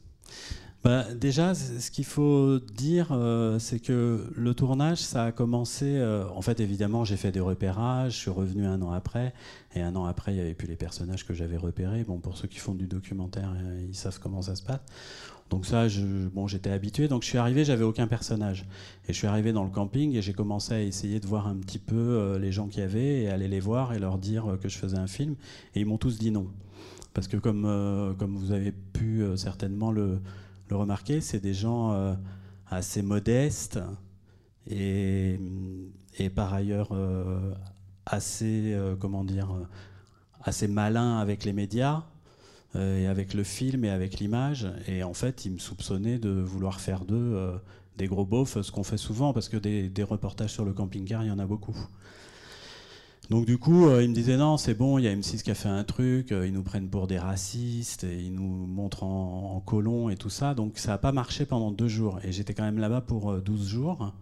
Bah, 0.85 1.13
déjà, 1.13 1.55
ce 1.55 1.91
qu'il 1.91 2.05
faut 2.05 2.61
dire, 2.61 3.09
euh, 3.11 3.59
c'est 3.59 3.81
que 3.81 4.31
le 4.37 4.55
tournage, 4.55 4.99
ça 4.99 5.25
a 5.25 5.33
commencé. 5.33 5.97
Euh, 5.97 6.25
en 6.29 6.41
fait, 6.41 6.61
évidemment, 6.61 7.05
j'ai 7.05 7.17
fait 7.17 7.33
des 7.33 7.41
repérages, 7.41 8.13
je 8.13 8.19
suis 8.19 8.31
revenu 8.31 8.65
un 8.65 8.81
an 8.83 8.93
après, 8.93 9.35
et 9.75 9.83
un 9.83 9.97
an 9.97 10.05
après, 10.05 10.33
il 10.33 10.37
n'y 10.37 10.41
avait 10.41 10.55
plus 10.55 10.69
les 10.69 10.77
personnages 10.77 11.27
que 11.27 11.35
j'avais 11.35 11.57
repérés. 11.57 12.05
Bon, 12.05 12.19
pour 12.19 12.37
ceux 12.37 12.47
qui 12.47 12.59
font 12.59 12.75
du 12.75 12.87
documentaire, 12.87 13.53
euh, 13.57 13.87
ils 13.89 13.97
savent 13.97 14.21
comment 14.21 14.41
ça 14.41 14.55
se 14.55 14.63
passe. 14.63 14.81
Donc 15.51 15.67
ça, 15.67 15.87
bon, 16.33 16.47
j'étais 16.47 16.71
habitué. 16.71 17.09
Donc 17.09 17.23
je 17.23 17.29
suis 17.29 17.39
arrivé, 17.39 17.65
j'avais 17.65 17.85
aucun 17.85 18.07
personnage, 18.07 18.67
et 19.09 19.13
je 19.13 19.19
suis 19.19 19.27
arrivé 19.27 19.53
dans 19.53 19.65
le 19.65 19.71
camping 19.71 20.15
et 20.15 20.21
j'ai 20.21 20.35
commencé 20.35 20.75
à 20.75 20.83
essayer 20.83 21.21
de 21.21 21.27
voir 21.27 21.49
un 21.49 21.57
petit 21.57 21.79
peu 21.79 22.37
les 22.39 22.53
gens 22.53 22.69
qu'il 22.69 22.81
y 22.81 22.83
avait 22.83 23.23
et 23.23 23.31
aller 23.31 23.49
les 23.49 23.59
voir 23.59 23.95
et 23.95 23.99
leur 23.99 24.19
dire 24.19 24.59
que 24.61 24.69
je 24.69 24.77
faisais 24.77 24.99
un 24.99 25.07
film, 25.07 25.37
et 25.75 25.81
ils 25.81 25.87
m'ont 25.87 25.97
tous 25.97 26.19
dit 26.19 26.31
non, 26.31 26.49
parce 27.15 27.29
que 27.29 27.37
comme 27.37 28.15
comme 28.19 28.37
vous 28.37 28.53
avez 28.53 28.73
pu 28.73 29.25
certainement 29.37 29.91
le 29.93 30.21
le 30.71 30.77
remarquer, 30.77 31.21
c'est 31.21 31.41
des 31.41 31.55
gens 31.55 31.93
euh, 31.93 32.15
assez 32.69 33.03
modestes 33.03 33.79
et, 34.67 35.39
et 36.19 36.31
par 36.31 36.53
ailleurs 36.53 36.91
euh, 36.93 37.55
assez, 38.07 38.73
euh, 38.75 38.95
comment 38.97 39.25
dire, 39.25 39.49
assez 40.43 40.69
malins 40.69 41.19
avec 41.19 41.45
les 41.45 41.53
médias 41.53 42.05
et 42.75 43.07
avec 43.07 43.33
le 43.33 43.45
film 43.45 43.85
et 43.85 43.91
avec 43.91 44.19
l'image. 44.19 44.69
Et 44.87 45.03
en 45.03 45.15
fait, 45.15 45.47
ils 45.47 45.53
me 45.53 45.59
soupçonnaient 45.59 46.19
de 46.19 46.29
vouloir 46.29 46.81
faire 46.81 47.07
d'eux 47.07 47.59
des 47.97 48.07
gros 48.07 48.27
beaufs, 48.27 48.61
ce 48.61 48.71
qu'on 48.71 48.85
fait 48.85 48.99
souvent, 48.99 49.33
parce 49.33 49.49
que 49.49 49.57
des, 49.57 49.89
des 49.89 50.03
reportages 50.03 50.53
sur 50.53 50.65
le 50.65 50.73
camping-car, 50.73 51.25
il 51.25 51.29
y 51.29 51.31
en 51.31 51.39
a 51.39 51.47
beaucoup. 51.47 51.77
Donc 53.31 53.45
du 53.45 53.59
coup, 53.59 53.87
euh, 53.87 54.03
il 54.03 54.09
me 54.09 54.15
disait 54.15 54.39
non, 54.39 54.57
c'est 54.57 54.73
bon, 54.73 54.97
il 54.97 55.05
y 55.05 55.09
a 55.09 55.15
M6 55.15 55.43
qui 55.43 55.51
a 55.51 55.55
fait 55.55 55.69
un 55.69 55.85
truc, 55.85 56.33
euh, 56.33 56.47
ils 56.47 56.53
nous 56.53 56.63
prennent 56.63 56.89
pour 56.89 57.07
des 57.07 57.19
racistes, 57.19 58.05
et 58.05 58.23
ils 58.23 58.33
nous 58.33 58.67
montrent 58.67 59.03
en, 59.03 59.55
en 59.57 59.61
colons 59.61 60.09
et 60.09 60.17
tout 60.17 60.31
ça. 60.31 60.55
Donc 60.55 60.79
ça 60.79 60.93
n'a 60.93 60.99
pas 60.99 61.13
marché 61.13 61.45
pendant 61.45 61.71
deux 61.71 61.89
jours. 61.89 62.21
Et 62.25 62.33
j'étais 62.33 62.55
quand 62.55 62.63
même 62.63 62.79
là-bas 62.79 63.03
pour 63.03 63.37
12 63.39 63.61
euh, 63.61 63.69
jours. 63.69 64.15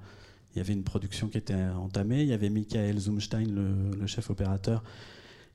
Il 0.55 0.59
y 0.59 0.61
avait 0.61 0.73
une 0.73 0.83
production 0.83 1.29
qui 1.29 1.39
était 1.39 1.55
entamée. 1.55 2.23
Il 2.23 2.29
y 2.29 2.33
avait 2.33 2.51
Michael 2.51 2.99
Zumstein, 2.99 3.47
le, 3.47 4.07
chef 4.09 4.29
opérateur, 4.31 4.83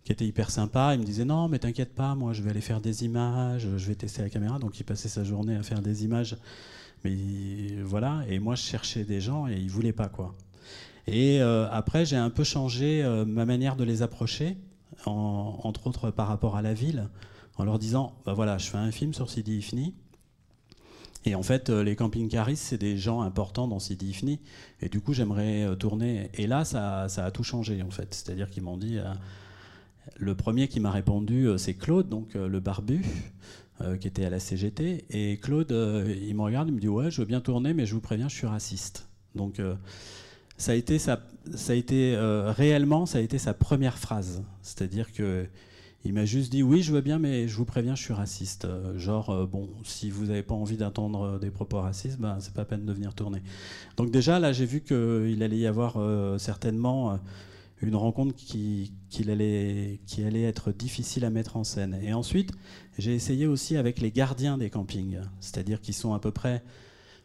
qui 0.05 0.13
était 0.13 0.25
hyper 0.25 0.49
sympa. 0.49 0.93
Il 0.93 1.01
me 1.01 1.05
disait 1.05 1.25
non, 1.25 1.49
mais 1.49 1.59
t'inquiète 1.59 1.93
pas, 1.93 2.15
moi 2.15 2.31
je 2.33 2.43
vais 2.43 2.51
aller 2.51 2.61
faire 2.61 2.79
des 2.79 3.03
images, 3.03 3.67
je 3.75 3.87
vais 3.87 3.95
tester 3.95 4.21
la 4.21 4.29
caméra. 4.29 4.59
Donc 4.59 4.79
il 4.79 4.83
passait 4.85 5.09
sa 5.09 5.25
journée 5.25 5.57
à 5.57 5.63
faire 5.63 5.81
des 5.81 6.05
images. 6.05 6.37
Mais 7.03 7.81
voilà, 7.83 8.23
et 8.29 8.39
moi 8.39 8.55
je 8.55 8.61
cherchais 8.61 9.03
des 9.03 9.19
gens 9.19 9.47
et 9.47 9.55
il 9.57 9.69
voulait 9.69 9.91
pas 9.91 10.07
quoi. 10.07 10.35
Et 11.07 11.41
euh, 11.41 11.67
après, 11.71 12.05
j'ai 12.05 12.15
un 12.15 12.29
peu 12.29 12.43
changé 12.43 13.03
euh, 13.03 13.25
ma 13.25 13.45
manière 13.45 13.75
de 13.75 13.83
les 13.83 14.01
approcher, 14.01 14.57
entre 15.05 15.87
autres 15.87 16.11
par 16.11 16.27
rapport 16.27 16.55
à 16.55 16.61
la 16.61 16.73
ville, 16.73 17.09
en 17.57 17.63
leur 17.63 17.79
disant, 17.79 18.13
bah 18.25 18.33
voilà, 18.33 18.57
je 18.57 18.69
fais 18.69 18.77
un 18.77 18.91
film 18.91 19.13
sur 19.13 19.29
Sidi 19.29 19.57
Ifni, 19.57 19.95
Et 21.25 21.33
en 21.33 21.43
fait, 21.43 21.69
les 21.69 21.95
camping-caristes, 21.95 22.63
c'est 22.63 22.77
des 22.77 22.97
gens 22.97 23.21
importants 23.21 23.67
dans 23.67 23.79
Sidi 23.79 24.09
Ifni. 24.09 24.39
Et 24.79 24.89
du 24.89 25.01
coup, 25.01 25.13
j'aimerais 25.13 25.75
tourner. 25.77 26.29
Et 26.35 26.45
là, 26.45 26.65
ça, 26.65 27.09
ça, 27.09 27.25
a 27.25 27.31
tout 27.31 27.43
changé, 27.43 27.81
en 27.81 27.89
fait. 27.89 28.13
C'est-à-dire 28.13 28.49
qu'ils 28.49 28.63
m'ont 28.63 28.77
dit. 28.77 28.99
le 30.17 30.35
premier 30.35 30.67
qui 30.67 30.79
m'a 30.79 30.91
répondu, 30.91 31.47
c'est 31.57 31.73
Claude, 31.73 32.09
donc 32.09 32.35
le 32.35 32.59
barbu. 32.59 33.03
Euh, 33.83 33.97
qui 33.97 34.07
était 34.07 34.25
à 34.25 34.29
la 34.29 34.39
CGT. 34.39 35.05
Et 35.09 35.37
Claude, 35.37 35.71
euh, 35.71 36.13
il 36.21 36.35
me 36.35 36.41
regarde, 36.41 36.67
il 36.67 36.75
me 36.75 36.79
dit 36.79 36.89
Ouais, 36.89 37.09
je 37.09 37.21
veux 37.21 37.25
bien 37.25 37.41
tourner, 37.41 37.73
mais 37.73 37.85
je 37.85 37.93
vous 37.93 38.01
préviens, 38.01 38.27
je 38.27 38.35
suis 38.35 38.47
raciste. 38.47 39.07
Donc, 39.33 39.59
euh, 39.59 39.75
ça 40.61 40.73
a 40.73 40.75
été, 40.75 40.99
ça, 40.99 41.19
a 41.67 41.73
été 41.73 42.15
réellement, 42.55 43.05
ça 43.05 43.17
a 43.17 43.21
été 43.21 43.37
sa 43.37 43.53
première 43.53 43.97
phrase. 43.97 44.43
C'est-à-dire 44.61 45.11
que. 45.11 45.45
Il 46.03 46.13
m'a 46.13 46.25
juste 46.25 46.51
dit 46.51 46.63
oui, 46.63 46.81
je 46.81 46.91
veux 46.91 47.01
bien, 47.01 47.19
mais 47.19 47.47
je 47.47 47.55
vous 47.55 47.63
préviens, 47.63 47.93
je 47.93 48.01
suis 48.01 48.13
raciste. 48.13 48.67
genre, 48.95 49.47
bon, 49.47 49.69
si 49.83 50.09
vous 50.09 50.25
n'avez 50.25 50.41
pas 50.41 50.55
envie 50.55 50.75
d'entendre 50.75 51.37
des 51.37 51.51
propos 51.51 51.79
racistes, 51.79 52.17
ben, 52.19 52.37
c'est 52.39 52.55
pas 52.55 52.65
peine 52.65 52.87
de 52.87 52.91
venir 52.91 53.13
tourner. 53.13 53.43
Donc 53.97 54.09
déjà, 54.09 54.39
là, 54.39 54.51
j'ai 54.51 54.65
vu 54.65 54.81
qu'il 54.81 55.43
allait 55.43 55.59
y 55.59 55.67
avoir 55.67 55.99
certainement 56.39 57.19
une 57.81 57.95
rencontre 57.95 58.35
qui, 58.35 58.91
allait, 59.27 59.99
qui 60.05 60.23
allait 60.23 60.43
être 60.43 60.71
difficile 60.71 61.25
à 61.25 61.29
mettre 61.29 61.57
en 61.57 61.63
scène. 61.63 61.97
Et 62.03 62.13
ensuite, 62.13 62.51
j'ai 62.97 63.15
essayé 63.15 63.47
aussi 63.47 63.77
avec 63.77 63.99
les 63.99 64.11
gardiens 64.11 64.57
des 64.57 64.69
campings, 64.69 65.19
c'est-à-dire 65.39 65.81
qu'ils 65.81 65.95
sont 65.95 66.13
à 66.13 66.19
peu 66.19 66.31
près, 66.31 66.63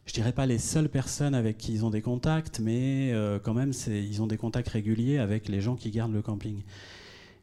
je 0.06 0.12
dirais 0.12 0.32
pas 0.32 0.46
les 0.46 0.58
seules 0.58 0.88
personnes 0.88 1.34
avec 1.34 1.58
qui 1.58 1.72
ils 1.72 1.84
ont 1.84 1.90
des 1.90 2.00
contacts, 2.00 2.60
mais 2.60 3.12
euh, 3.12 3.38
quand 3.42 3.54
même, 3.54 3.72
ils 3.88 4.22
ont 4.22 4.26
des 4.26 4.36
contacts 4.36 4.68
réguliers 4.68 5.18
avec 5.18 5.48
les 5.48 5.60
gens 5.60 5.74
qui 5.76 5.90
gardent 5.90 6.14
le 6.14 6.22
camping. 6.22 6.62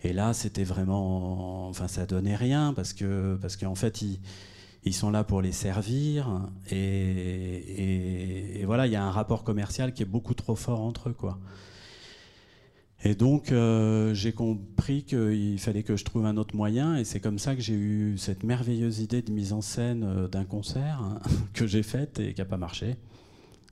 Et 0.01 0.13
là, 0.13 0.33
c'était 0.33 0.63
vraiment, 0.63 1.67
enfin, 1.69 1.87
ça 1.87 2.05
donnait 2.05 2.35
rien 2.35 2.73
parce 2.73 2.93
que, 2.93 3.37
parce 3.41 3.57
qu'en 3.57 3.75
fait, 3.75 4.01
ils, 4.83 4.93
sont 4.93 5.11
là 5.11 5.23
pour 5.23 5.41
les 5.41 5.51
servir 5.51 6.41
et, 6.69 8.59
et 8.59 8.65
voilà, 8.65 8.87
il 8.87 8.93
y 8.93 8.97
a 8.97 9.03
un 9.03 9.11
rapport 9.11 9.43
commercial 9.43 9.93
qui 9.93 10.03
est 10.03 10.07
beaucoup 10.07 10.33
trop 10.33 10.55
fort 10.55 10.81
entre 10.81 11.09
eux, 11.09 11.13
quoi. 11.13 11.39
Et 13.05 13.15
donc, 13.15 13.51
euh, 13.51 14.13
j'ai 14.13 14.31
compris 14.31 15.03
qu'il 15.03 15.59
fallait 15.59 15.83
que 15.83 15.97
je 15.97 16.05
trouve 16.05 16.25
un 16.25 16.37
autre 16.37 16.55
moyen, 16.55 16.95
et 16.95 17.03
c'est 17.03 17.19
comme 17.19 17.37
ça 17.37 17.53
que 17.53 17.61
j'ai 17.61 17.73
eu 17.73 18.17
cette 18.17 18.43
merveilleuse 18.43 19.01
idée 19.01 19.21
de 19.21 19.29
mise 19.29 19.51
en 19.51 19.59
scène 19.59 20.05
euh, 20.05 20.27
d'un 20.29 20.45
concert 20.45 21.01
hein, 21.03 21.19
que 21.53 21.67
j'ai 21.67 21.83
faite 21.83 22.21
et 22.21 22.33
qui 22.33 22.39
n'a 22.39 22.45
pas 22.45 22.57
marché. 22.57 22.95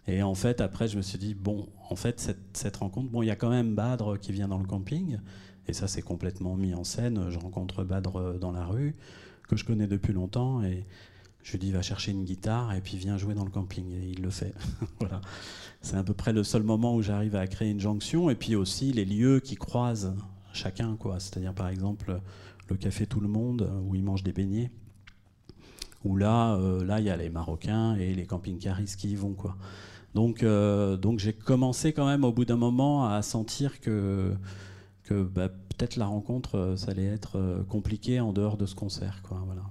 Et 0.06 0.22
en 0.22 0.36
fait, 0.36 0.60
après, 0.60 0.90
je 0.90 0.98
me 0.98 1.02
suis 1.02 1.18
dit, 1.18 1.34
bon, 1.34 1.70
en 1.90 1.96
fait, 1.96 2.20
cette, 2.20 2.58
cette 2.58 2.76
rencontre, 2.76 3.10
bon, 3.10 3.22
il 3.22 3.28
y 3.28 3.32
a 3.32 3.38
quand 3.38 3.50
même 3.50 3.74
Badre 3.74 4.20
qui 4.20 4.34
vient 4.34 4.50
dans 4.50 4.58
le 4.58 4.68
camping, 4.68 5.20
et 5.68 5.72
ça, 5.72 5.88
c'est 5.88 6.02
complètement 6.02 6.58
mis 6.58 6.74
en 6.74 6.84
scène. 6.84 7.30
Je 7.30 7.40
rencontre 7.40 7.86
Badre 7.86 8.38
dans 8.38 8.52
la 8.52 8.66
rue, 8.66 8.96
que 9.48 9.56
je 9.56 9.64
connais 9.64 9.88
depuis 9.88 10.12
longtemps, 10.12 10.62
et 10.62 10.86
je 11.44 11.52
lui 11.54 11.60
dis, 11.60 11.72
va 11.72 11.82
chercher 11.82 12.12
une 12.12 12.24
guitare, 12.24 12.74
et 12.74 12.82
puis 12.82 12.98
viens 12.98 13.18
jouer 13.18 13.34
dans 13.34 13.46
le 13.46 13.52
camping. 13.52 13.92
Et 13.92 14.10
il 14.10 14.22
le 14.22 14.30
fait. 14.30 14.54
voilà 15.00 15.22
c'est 15.82 15.98
à 15.98 16.04
peu 16.04 16.14
près 16.14 16.32
le 16.32 16.44
seul 16.44 16.64
moment 16.64 16.96
où 16.96 17.02
j'arrive 17.02 17.36
à 17.36 17.48
créer 17.48 17.70
une 17.70 17.80
jonction. 17.80 18.30
Et 18.30 18.36
puis 18.36 18.56
aussi 18.56 18.94
les 18.94 19.06
lieux 19.06 19.40
qui 19.40 19.56
croisent 19.56 20.14
chacun, 20.54 20.96
quoi. 20.96 21.20
C'est-à-dire 21.20 21.54
par 21.54 21.70
exemple 21.70 22.22
le 22.70 22.76
café 22.78 23.06
Tout 23.06 23.20
le 23.20 23.28
Monde 23.28 23.70
où 23.86 23.96
ils 23.96 24.04
mangent 24.04 24.24
des 24.24 24.32
beignets. 24.34 24.72
Où 26.04 26.16
là, 26.16 26.56
euh, 26.56 26.84
là 26.84 27.00
il 27.00 27.06
y 27.06 27.10
a 27.10 27.18
les 27.18 27.30
Marocains 27.30 27.96
et 27.96 28.14
les 28.14 28.26
camping-caristes 28.26 29.00
qui 29.00 29.12
y 29.12 29.16
vont, 29.16 29.34
quoi. 29.34 29.58
Donc, 30.14 30.44
euh, 30.44 30.98
donc 30.98 31.20
j'ai 31.20 31.34
commencé 31.34 31.94
quand 31.94 32.06
même 32.06 32.24
au 32.24 32.34
bout 32.34 32.46
d'un 32.46 32.58
moment 32.58 33.08
à 33.08 33.22
sentir 33.22 33.80
que, 33.80 34.34
que 35.04 35.24
bah, 35.24 35.48
peut-être 35.48 35.96
la 35.96 36.06
rencontre, 36.06 36.56
euh, 36.56 36.76
ça 36.76 36.92
allait 36.92 37.06
être 37.06 37.66
compliqué 37.70 38.20
en 38.20 38.34
dehors 38.34 38.58
de 38.58 38.66
ce 38.66 38.76
concert, 38.76 39.22
quoi. 39.24 39.42
Voilà. 39.46 39.64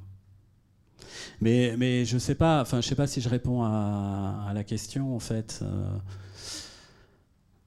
Mais, 1.40 1.74
mais 1.76 2.04
je 2.04 2.18
sais 2.18 2.34
pas, 2.34 2.60
enfin, 2.62 2.80
je 2.80 2.88
sais 2.88 2.94
pas 2.94 3.06
si 3.06 3.20
je 3.20 3.28
réponds 3.28 3.62
à, 3.62 4.50
la 4.54 4.64
question, 4.64 5.14
en 5.14 5.20
fait. 5.20 5.60
Euh, 5.62 5.98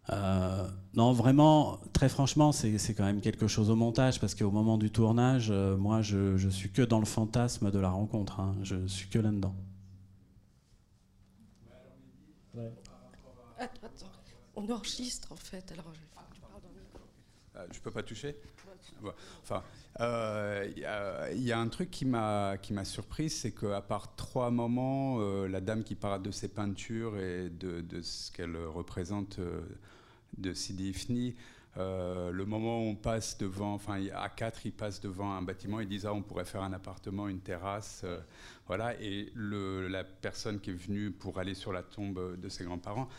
euh, 0.10 0.68
non, 0.94 1.14
vraiment, 1.14 1.80
très 1.94 2.10
franchement, 2.10 2.52
c'est 2.52 2.94
quand 2.94 3.06
même 3.06 3.22
quelque 3.22 3.48
chose 3.48 3.70
au 3.70 3.76
montage, 3.76 4.20
parce 4.20 4.36
qu'au 4.36 4.52
moment 4.52 4.78
du 4.78 4.92
tournage, 4.92 5.50
euh, 5.50 5.78
moi, 5.78 6.02
je, 6.02 6.38
je 6.38 6.50
suis 6.50 6.72
que 6.72 6.82
dans 6.82 7.00
le 7.00 7.06
fantasme 7.06 7.72
de 7.72 7.80
la 7.80 7.90
rencontre. 7.90 8.40
Hein, 8.40 8.56
je 8.64 8.88
suis 8.88 9.10
que 9.10 9.20
là-dedans. 9.20 9.56
Attends, 13.58 13.86
attends, 13.86 14.12
on 14.56 14.70
enregistre 14.70 15.32
en 15.32 15.36
fait. 15.36 15.72
Alors, 15.72 15.92
je 17.72 17.80
peux 17.80 17.92
pas 17.92 18.04
toucher? 18.04 18.36
Enfin, 19.42 19.64
il 20.00 20.04
euh, 20.06 21.34
y, 21.36 21.52
a 21.52 21.60
un 21.60 21.68
truc 21.68 21.92
qui 21.92 22.06
m'a 22.06 22.58
surpris, 22.84 23.30
c'est 23.30 23.52
qu'à 23.52 23.82
part 23.82 24.16
trois 24.16 24.50
moments, 24.50 25.18
euh, 25.20 25.48
la 25.48 25.62
dame 25.62 25.84
qui 25.84 25.94
parle 25.94 26.24
de 26.24 26.32
ses 26.32 26.48
peintures 26.48 27.18
et 27.20 27.50
de, 27.50 27.82
de 27.82 28.02
ce 28.02 28.32
qu'elle 28.32 28.58
représente 28.58 29.38
euh, 29.38 29.62
de 30.38 30.54
Sidi 30.54 30.90
Ifni, 30.90 31.36
le 31.76 32.44
moment 32.46 32.80
où 32.80 32.90
on 32.90 32.96
passe 32.96 33.38
devant, 33.38 33.74
enfin 33.74 34.00
à 34.14 34.30
quatre, 34.30 34.66
ils 34.66 34.72
passent 34.72 35.02
devant 35.02 35.32
un 35.34 35.42
bâtiment, 35.42 35.80
ils 35.80 35.88
disent 35.88 36.06
ah 36.06 36.14
on 36.14 36.22
pourrait 36.22 36.46
faire 36.46 36.62
un 36.62 36.74
appartement, 36.74 37.28
une 37.28 37.40
terrasse, 37.40 38.06
voilà. 38.68 39.00
Et 39.02 39.32
la 39.36 40.04
personne 40.04 40.60
qui 40.60 40.70
est 40.70 40.74
venue 40.74 41.12
pour 41.12 41.40
aller 41.40 41.56
sur 41.56 41.74
la 41.74 41.84
tombe 41.84 42.40
de 42.40 42.50
ses 42.50 42.64
grands-parents 42.64 43.10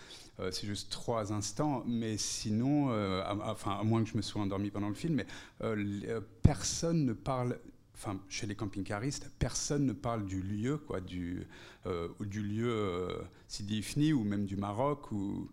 euh, 0.41 0.51
c'est 0.51 0.67
juste 0.67 0.91
trois 0.91 1.33
instants, 1.33 1.85
mais 1.87 2.17
sinon, 2.17 2.91
euh, 2.91 3.23
à, 3.23 3.37
enfin, 3.53 3.79
à 3.79 3.85
moins 3.85 4.03
que 4.03 4.11
je 4.11 4.17
me 4.17 4.23
sois 4.23 4.43
endormi 4.43 4.71
pendant 4.71 4.89
le 4.89 4.95
film, 4.95 5.15
mais 5.15 5.27
euh, 5.63 6.21
personne 6.43 7.05
ne 7.05 7.13
parle 7.13 7.59
enfin, 7.95 8.19
chez 8.29 8.47
les 8.47 8.57
camping-caristes, 8.57 9.31
personne 9.39 9.87
ne 9.87 9.93
parle 9.93 10.27
du 10.27 10.43
lieu, 10.43 10.79
quoi, 10.79 11.01
du, 11.01 11.47
du 12.21 12.43
lieu 12.43 13.09
Sidi 13.47 13.79
Ifni 13.79 14.13
ou 14.13 14.25
même 14.25 14.47
du 14.47 14.57
Maroc. 14.57 15.13
Ou... 15.13 15.49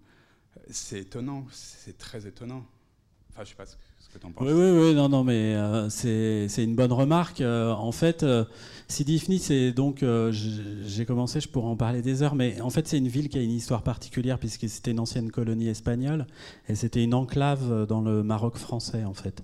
C'est 0.69 0.99
étonnant, 0.99 1.45
c'est 1.51 1.97
très 1.97 2.25
étonnant. 2.25 2.65
Enfin, 3.33 3.43
je 3.43 3.49
sais 3.49 3.55
pas 3.55 3.65
oui, 4.41 4.51
oui, 4.51 4.71
oui, 4.71 4.93
non, 4.93 5.07
non, 5.07 5.23
mais 5.23 5.55
euh, 5.55 5.89
c'est 5.89 6.63
une 6.63 6.75
bonne 6.75 6.91
remarque. 6.91 7.41
Euh, 7.41 7.71
en 7.71 7.91
fait, 7.91 8.23
euh, 8.23 8.43
Sidi 8.87 9.15
Ifni, 9.15 9.39
c'est 9.39 9.71
donc, 9.71 10.03
j'ai 10.31 11.05
commencé, 11.05 11.39
je 11.39 11.47
pourrais 11.47 11.69
en 11.69 11.77
parler 11.77 12.01
des 12.01 12.23
heures, 12.23 12.35
mais 12.35 12.59
en 12.61 12.69
fait, 12.69 12.87
c'est 12.87 12.97
une 12.97 13.07
ville 13.07 13.29
qui 13.29 13.37
a 13.37 13.41
une 13.41 13.51
histoire 13.51 13.83
particulière 13.83 14.37
puisque 14.37 14.67
c'était 14.67 14.91
une 14.91 14.99
ancienne 14.99 15.31
colonie 15.31 15.69
espagnole 15.69 16.27
et 16.67 16.75
c'était 16.75 17.03
une 17.03 17.13
enclave 17.13 17.85
dans 17.87 18.01
le 18.01 18.23
Maroc 18.23 18.57
français, 18.57 19.05
en 19.05 19.13
fait. 19.13 19.43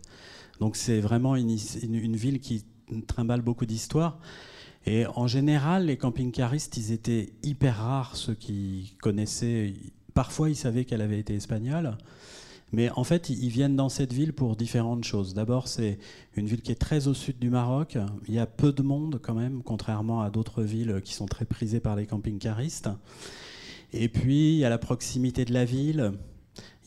Donc, 0.60 0.76
c'est 0.76 1.00
vraiment 1.00 1.36
une, 1.36 1.56
une, 1.84 2.16
ville 2.16 2.40
qui 2.40 2.66
trimballe 3.08 3.42
beaucoup 3.42 3.66
d'histoire. 3.66 4.20
Et 4.86 5.06
en 5.06 5.28
général, 5.28 5.86
les 5.86 5.98
camping-caristes, 5.98 6.76
ils 6.78 6.92
étaient 6.92 7.34
hyper 7.44 7.78
rares, 7.78 8.16
ceux 8.16 8.34
qui 8.34 8.96
connaissaient. 9.02 9.74
Parfois, 10.14 10.50
ils 10.50 10.56
savaient 10.56 10.84
qu'elle 10.84 11.02
avait 11.02 11.20
été 11.20 11.36
espagnole. 11.36 11.98
Mais 12.74 12.90
en 12.92 13.04
fait, 13.04 13.30
ils 13.30 13.50
viennent 13.50 13.76
dans 13.78 13.90
cette 13.90 14.12
ville 14.12 14.34
pour 14.34 14.56
différentes 14.56 15.06
choses. 15.06 15.34
D'abord, 15.34 15.68
c'est 15.68 16.00
une 16.36 16.48
ville 16.48 16.62
qui 16.62 16.72
est 16.72 16.76
très 16.76 17.08
au 17.08 17.14
sud 17.14 17.40
du 17.40 17.50
Maroc. 17.50 17.98
Il 18.28 18.34
y 18.34 18.40
a 18.40 18.46
peu 18.46 18.74
de 18.74 18.82
monde 18.82 19.20
quand 19.22 19.36
même, 19.36 19.64
contrairement 19.64 20.22
à 20.22 20.30
d'autres 20.30 20.64
villes 20.64 21.02
qui 21.04 21.14
sont 21.14 21.28
très 21.28 21.46
prisées 21.46 21.80
par 21.80 21.96
les 21.96 22.06
camping-caristes. 22.06 22.90
Et 23.94 24.10
puis, 24.10 24.54
il 24.54 24.58
y 24.58 24.66
a 24.66 24.70
la 24.70 24.78
proximité 24.78 25.46
de 25.46 25.54
la 25.54 25.64
ville. 25.64 26.12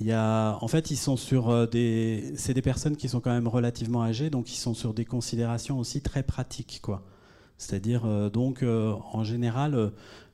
Il 0.01 0.07
y 0.07 0.13
a, 0.13 0.59
en 0.63 0.69
fait, 0.69 0.91
ils 0.91 0.97
sont 0.97 1.17
sur 1.17 1.51
euh, 1.51 1.67
des, 1.67 2.33
c'est 2.37 2.55
des 2.55 2.63
personnes 2.63 2.97
qui 2.97 3.09
sont 3.09 3.21
quand 3.21 3.33
même 3.33 3.49
relativement 3.49 4.03
âgées, 4.03 4.31
donc 4.31 4.51
ils 4.51 4.57
sont 4.59 4.73
sur 4.73 4.95
des 4.95 5.05
considérations 5.05 5.79
aussi 5.79 6.01
très 6.01 6.23
pratiques, 6.23 6.81
quoi. 6.83 7.05
C'est-à-dire, 7.59 8.07
euh, 8.07 8.31
donc, 8.31 8.63
euh, 8.63 8.95
en 9.13 9.25
général, 9.25 9.93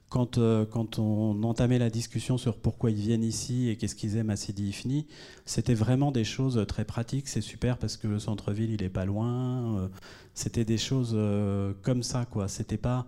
quand, 0.09 0.39
euh, 0.39 0.65
quand, 0.65 0.99
on 0.99 1.43
entamait 1.43 1.79
la 1.79 1.91
discussion 1.91 2.39
sur 2.39 2.57
pourquoi 2.57 2.91
ils 2.91 2.97
viennent 2.97 3.25
ici 3.25 3.69
et 3.69 3.77
qu'est-ce 3.77 3.97
qu'ils 3.97 4.17
aiment 4.17 4.31
à 4.31 4.37
Sidi 4.37 4.69
Ifni, 4.69 5.07
c'était 5.45 5.75
vraiment 5.75 6.13
des 6.13 6.25
choses 6.25 6.65
très 6.69 6.85
pratiques. 6.85 7.29
C'est 7.29 7.41
super 7.41 7.77
parce 7.79 7.97
que 7.97 8.07
le 8.07 8.19
centre-ville, 8.19 8.71
il 8.71 8.83
est 8.83 8.89
pas 8.89 9.05
loin. 9.05 9.79
Euh, 9.79 9.89
c'était 10.35 10.65
des 10.65 10.79
choses 10.79 11.13
euh, 11.15 11.73
comme 11.83 12.03
ça, 12.03 12.25
quoi. 12.25 12.47
C'était 12.49 12.77
pas, 12.77 13.07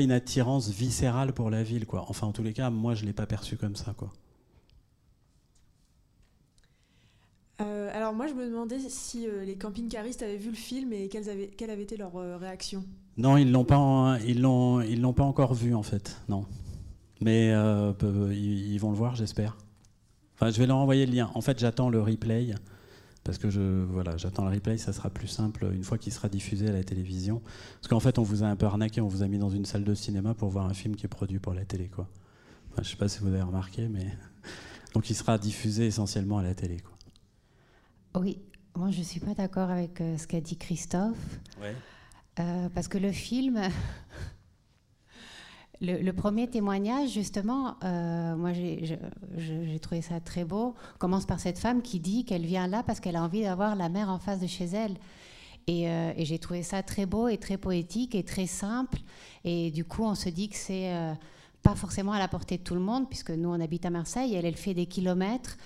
une 0.00 0.12
attirance 0.12 0.70
viscérale 0.70 1.32
pour 1.32 1.50
la 1.50 1.62
ville. 1.62 1.86
Enfin, 1.92 2.26
en 2.26 2.32
tous 2.32 2.42
les 2.42 2.52
cas, 2.52 2.70
moi, 2.70 2.94
je 2.94 3.04
l'ai 3.04 3.12
pas 3.12 3.26
perçu 3.26 3.56
comme 3.56 3.76
ça, 3.76 3.94
alors 7.94 8.12
moi, 8.12 8.26
je 8.26 8.32
me 8.32 8.46
demandais 8.46 8.80
si 8.80 9.26
les 9.44 9.56
camping-caristes 9.56 10.22
avaient 10.22 10.36
vu 10.36 10.50
le 10.50 10.56
film 10.56 10.92
et 10.92 11.08
quelle 11.08 11.70
avait 11.70 11.82
été 11.82 11.96
leur 11.96 12.12
réaction. 12.40 12.84
Non, 13.16 13.36
ils 13.36 13.50
l'ont 13.50 13.64
pas, 13.64 14.18
ils 14.26 14.40
l'ont, 14.40 14.80
ils 14.80 15.00
l'ont 15.00 15.12
pas 15.12 15.24
encore 15.24 15.54
vu 15.54 15.74
en 15.74 15.82
fait. 15.82 16.16
Non, 16.28 16.46
mais 17.20 17.50
euh, 17.52 17.92
ils, 18.32 18.78
vont 18.78 18.90
le 18.90 18.96
voir, 18.96 19.14
j'espère. 19.14 19.56
Enfin, 20.34 20.50
je 20.50 20.58
vais 20.58 20.66
leur 20.66 20.78
envoyer 20.78 21.06
le 21.06 21.12
lien. 21.12 21.30
En 21.34 21.40
fait, 21.40 21.58
j'attends 21.58 21.88
le 21.88 22.00
replay 22.00 22.54
parce 23.22 23.38
que 23.38 23.48
je, 23.50 23.60
voilà, 23.84 24.16
j'attends 24.16 24.44
le 24.44 24.50
replay. 24.54 24.78
Ça 24.78 24.92
sera 24.92 25.10
plus 25.10 25.28
simple 25.28 25.70
une 25.72 25.84
fois 25.84 25.98
qu'il 25.98 26.12
sera 26.12 26.28
diffusé 26.28 26.68
à 26.68 26.72
la 26.72 26.82
télévision. 26.82 27.40
Parce 27.74 27.88
qu'en 27.88 28.00
fait, 28.00 28.18
on 28.18 28.22
vous 28.22 28.42
a 28.42 28.46
un 28.46 28.56
peu 28.56 28.66
arnaqué. 28.66 29.00
On 29.00 29.08
vous 29.08 29.22
a 29.22 29.28
mis 29.28 29.38
dans 29.38 29.50
une 29.50 29.66
salle 29.66 29.84
de 29.84 29.94
cinéma 29.94 30.34
pour 30.34 30.48
voir 30.48 30.66
un 30.66 30.74
film 30.74 30.96
qui 30.96 31.06
est 31.06 31.08
produit 31.08 31.38
pour 31.38 31.54
la 31.54 31.64
télé, 31.64 31.88
quoi. 31.88 32.08
Enfin, 32.72 32.82
je 32.82 32.88
sais 32.88 32.96
pas 32.96 33.08
si 33.08 33.20
vous 33.20 33.28
avez 33.28 33.42
remarqué, 33.42 33.88
mais 33.88 34.06
donc 34.94 35.10
il 35.10 35.14
sera 35.14 35.38
diffusé 35.38 35.86
essentiellement 35.86 36.38
à 36.38 36.42
la 36.42 36.54
télé, 36.54 36.78
quoi. 36.80 36.92
Oui, 38.20 38.38
moi 38.76 38.90
je 38.90 39.00
suis 39.02 39.20
pas 39.20 39.34
d'accord 39.34 39.70
avec 39.70 40.00
euh, 40.00 40.18
ce 40.18 40.26
qu'a 40.26 40.40
dit 40.40 40.56
Christophe. 40.56 41.40
Ouais. 41.60 41.74
Euh, 42.40 42.68
parce 42.74 42.88
que 42.88 42.96
le 42.96 43.12
film, 43.12 43.60
le, 45.80 46.10
premier 46.12 46.48
témoignage, 46.48 47.10
justement, 47.10 47.76
euh, 47.84 48.34
moi 48.36 48.52
j'ai 48.52 49.78
trouvé 49.80 50.00
ça 50.00 50.20
très 50.20 50.44
beau. 50.44 50.74
commence 50.98 51.26
par 51.26 51.40
cette 51.40 51.58
femme 51.58 51.82
qui 51.82 52.00
dit 52.00 52.24
qu'elle 52.24 52.46
vient 52.46 52.66
là 52.66 52.82
parce 52.82 53.00
qu'elle 53.00 53.16
a 53.16 53.22
envie 53.22 53.42
d'avoir 53.42 53.76
la 53.76 53.88
mer 53.88 54.08
en 54.08 54.18
face 54.18 54.40
de 54.40 54.46
chez 54.46 54.64
elle. 54.66 54.96
Et, 55.66 55.88
euh, 55.88 56.12
j'ai 56.16 56.38
trouvé 56.38 56.62
ça 56.62 56.82
très 56.82 57.06
beau 57.06 57.28
et 57.28 57.36
très 57.36 57.58
poétique 57.58 58.14
et 58.14 58.24
très 58.24 58.46
simple. 58.46 58.98
Et 59.44 59.70
du 59.70 59.84
coup, 59.84 60.04
on 60.04 60.14
se 60.14 60.30
dit 60.30 60.48
que 60.48 60.56
c'est 60.56 60.92
pas 61.62 61.74
forcément 61.76 62.12
à 62.12 62.18
la 62.18 62.28
portée 62.28 62.56
de 62.56 62.62
tout 62.62 62.74
le 62.74 62.80
monde, 62.80 63.08
puisque 63.08 63.30
nous, 63.30 63.50
on 63.50 63.60
habite 63.60 63.84
à 63.86 63.90
Marseille. 63.90 64.34
Elle, 64.34 64.46
elle 64.46 64.56
fait 64.56 64.74
des 64.74 64.86
kilomètres. 64.86 65.56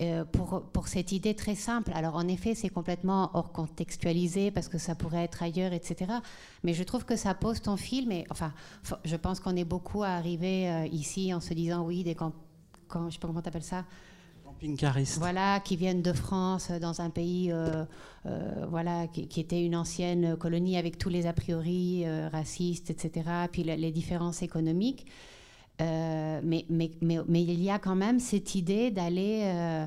Euh, 0.00 0.24
pour, 0.24 0.60
pour, 0.72 0.88
cette 0.88 1.12
idée 1.12 1.34
très 1.34 1.54
simple. 1.54 1.92
Alors 1.94 2.16
en 2.16 2.26
effet, 2.26 2.56
c'est 2.56 2.68
complètement 2.68 3.30
hors 3.34 3.52
contextualisé 3.52 4.50
parce 4.50 4.66
que 4.66 4.76
ça 4.76 4.96
pourrait 4.96 5.22
être 5.22 5.44
ailleurs, 5.44 5.72
etc. 5.72 6.10
Mais 6.64 6.74
je 6.74 6.82
trouve 6.82 7.04
que 7.04 7.14
ça 7.14 7.32
pose 7.32 7.62
ton 7.62 7.76
film. 7.76 8.10
Et, 8.10 8.24
enfin, 8.28 8.52
je 9.04 9.14
pense 9.14 9.38
qu'on 9.38 9.54
est 9.54 9.64
beaucoup 9.64 10.02
à 10.02 10.08
arriver 10.08 10.68
euh, 10.68 10.86
ici 10.86 11.32
en 11.32 11.38
se 11.40 11.54
disant 11.54 11.84
oui, 11.84 12.02
des 12.02 12.16
camps, 12.16 12.32
quand, 12.88 13.08
je 13.08 13.14
sais 13.14 13.20
pas 13.20 13.28
comment 13.28 13.40
t'appelles 13.40 13.62
ça. 13.62 13.84
Voilà, 15.20 15.60
qui 15.60 15.76
viennent 15.76 16.02
de 16.02 16.12
France, 16.12 16.70
euh, 16.72 16.80
dans 16.80 17.00
un 17.00 17.10
pays 17.10 17.52
voilà, 18.68 19.06
qui, 19.06 19.40
était 19.40 19.64
une 19.64 19.76
ancienne 19.76 20.36
colonie 20.36 20.76
avec 20.76 20.98
tous 20.98 21.08
les 21.08 21.26
a 21.26 21.32
priori 21.32 22.04
racistes, 22.30 22.90
etc., 22.90 23.46
puis 23.52 23.62
les 23.62 23.92
différences 23.92 24.42
économiques. 24.42 25.06
Euh, 25.80 26.40
mais, 26.42 26.64
il 26.68 27.62
y 27.62 27.70
a 27.70 27.78
quand 27.78 27.96
même 27.96 28.20
cette 28.20 28.54
idée 28.54 28.90
d'aller... 28.90 29.42
Euh, 29.44 29.86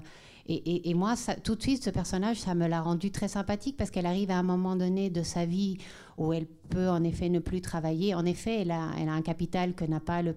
et, 0.50 0.94
moi, 0.94 1.15
tout 1.44 1.56
de 1.56 1.62
suite, 1.62 1.84
ce 1.84 1.89
personnage, 1.89 2.38
ça 2.38 2.56
me 2.56 2.67
l'a 2.67 2.79
rendu 2.79 3.12
très 3.12 3.27
sympathique 3.27 3.75
parce 3.75 3.91
qu'elle 3.91 4.06
arrive 4.06 4.32
à 4.32 4.38
un 4.38 4.44
moment 4.44 4.77
donné 4.77 5.10
de 5.10 5.22
sa 5.22 5.46
vie 5.46 5.77
où 6.17 6.32
elle 6.32 6.46
peut 6.46 6.88
en 6.88 7.03
effet 7.03 7.27
ne 7.27 7.39
plus 7.39 7.60
travailler. 7.60 8.15
En 8.15 8.25
effet, 8.25 8.62
elle 8.62 8.72
a, 8.72 8.82
un 8.82 9.22
capital 9.22 9.74
que 9.74 9.84
n'a 9.84 10.00
pas 10.00 10.22
le, 10.22 10.34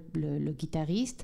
guitariste. 0.50 1.23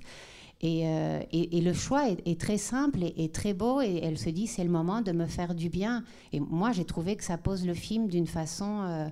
Euh, 0.63 1.21
et, 1.33 1.61
le 1.61 1.73
choix 1.73 2.09
est, 2.09 2.41
très 2.41 2.59
simple 2.59 3.01
et, 3.03 3.29
très 3.31 3.55
beau. 3.55 3.81
Et 3.81 3.99
elle 4.05 4.19
se 4.19 4.31
dit, 4.31 4.47
c'est 4.47 4.63
le 4.63 4.71
moment 4.71 5.03
de 5.03 5.11
me 5.11 5.27
faire 5.27 5.57
du 5.57 5.69
bien. 5.69 6.05
Et 6.33 6.39
moi, 6.39 6.71
j'ai 6.71 6.85
trouvé 6.85 7.17
que 7.17 7.25
ça 7.25 7.39
pose 7.39 7.67
le 7.67 7.75
film 7.75 8.07
d'une 8.07 8.29
façon 8.29 9.11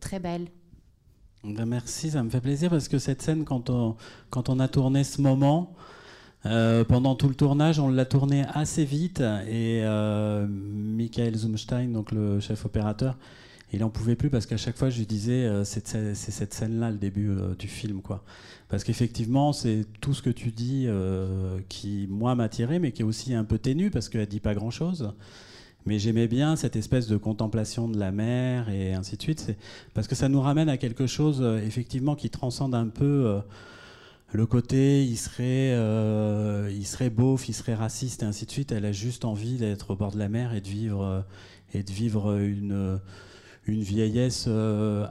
très 0.00 0.18
belle. 0.18 0.48
Ben, 1.44 1.66
merci, 1.66 2.10
ça 2.10 2.22
me 2.22 2.30
fait 2.30 2.40
plaisir 2.40 2.70
parce 2.70 2.88
que 2.88 2.98
cette 2.98 3.20
scène, 3.20 3.44
quand 3.44 3.68
on, 3.68 3.96
quand 4.30 4.48
on 4.48 4.58
a 4.60 4.66
tourné 4.66 5.04
ce 5.04 5.20
moment, 5.20 5.74
euh, 6.46 6.84
pendant 6.84 7.14
tout 7.16 7.28
le 7.28 7.34
tournage, 7.34 7.78
on 7.78 7.90
l'a 7.90 8.06
tourné 8.06 8.44
assez 8.54 8.84
vite 8.86 9.20
et 9.20 9.82
euh, 9.84 10.46
Michael 10.48 11.36
Zumstein, 11.36 11.92
donc 11.92 12.12
le 12.12 12.40
chef 12.40 12.64
opérateur, 12.64 13.18
il 13.74 13.80
n'en 13.80 13.90
pouvait 13.90 14.16
plus 14.16 14.30
parce 14.30 14.46
qu'à 14.46 14.56
chaque 14.56 14.76
fois 14.78 14.88
je 14.88 14.98
lui 14.98 15.06
disais 15.06 15.44
euh, 15.44 15.64
c'est 15.64 16.14
cette 16.14 16.54
scène-là 16.54 16.90
le 16.90 16.96
début 16.96 17.34
du 17.58 17.68
film 17.68 18.00
quoi. 18.00 18.24
Parce 18.68 18.82
qu'effectivement 18.82 19.52
c'est 19.52 19.84
tout 20.00 20.14
ce 20.14 20.22
que 20.22 20.30
tu 20.30 20.50
dis 20.50 20.88
qui 21.68 22.06
moi 22.08 22.34
m'a 22.34 22.48
tiré 22.48 22.78
mais 22.78 22.92
qui 22.92 23.02
est 23.02 23.04
aussi 23.04 23.34
un 23.34 23.44
peu 23.44 23.58
ténu 23.58 23.90
parce 23.90 24.08
qu'elle 24.08 24.26
dit 24.26 24.40
pas 24.40 24.54
grand-chose. 24.54 25.12
Mais 25.86 25.98
j'aimais 25.98 26.28
bien 26.28 26.56
cette 26.56 26.76
espèce 26.76 27.08
de 27.08 27.16
contemplation 27.16 27.88
de 27.88 27.98
la 27.98 28.10
mer 28.10 28.70
et 28.70 28.94
ainsi 28.94 29.16
de 29.16 29.22
suite, 29.22 29.54
parce 29.92 30.08
que 30.08 30.14
ça 30.14 30.28
nous 30.28 30.40
ramène 30.40 30.68
à 30.68 30.78
quelque 30.78 31.06
chose 31.06 31.40
euh, 31.42 31.58
effectivement 31.58 32.14
qui 32.14 32.30
transcende 32.30 32.74
un 32.74 32.88
peu 32.88 33.04
euh, 33.26 33.40
le 34.32 34.46
côté 34.46 35.04
il 35.04 35.16
serait, 35.16 35.72
euh, 35.74 36.70
il 36.74 36.86
serait 36.86 37.10
beauf, 37.10 37.48
il 37.48 37.52
serait 37.52 37.74
raciste 37.74 38.22
et 38.22 38.26
ainsi 38.26 38.46
de 38.46 38.50
suite. 38.50 38.72
Elle 38.72 38.86
a 38.86 38.92
juste 38.92 39.24
envie 39.24 39.58
d'être 39.58 39.90
au 39.90 39.96
bord 39.96 40.12
de 40.12 40.18
la 40.18 40.28
mer 40.28 40.54
et 40.54 40.60
de 40.62 40.68
vivre, 40.68 41.24
et 41.74 41.82
de 41.82 41.92
vivre 41.92 42.38
une, 42.38 42.98
une 43.66 43.82
vieillesse 43.82 44.48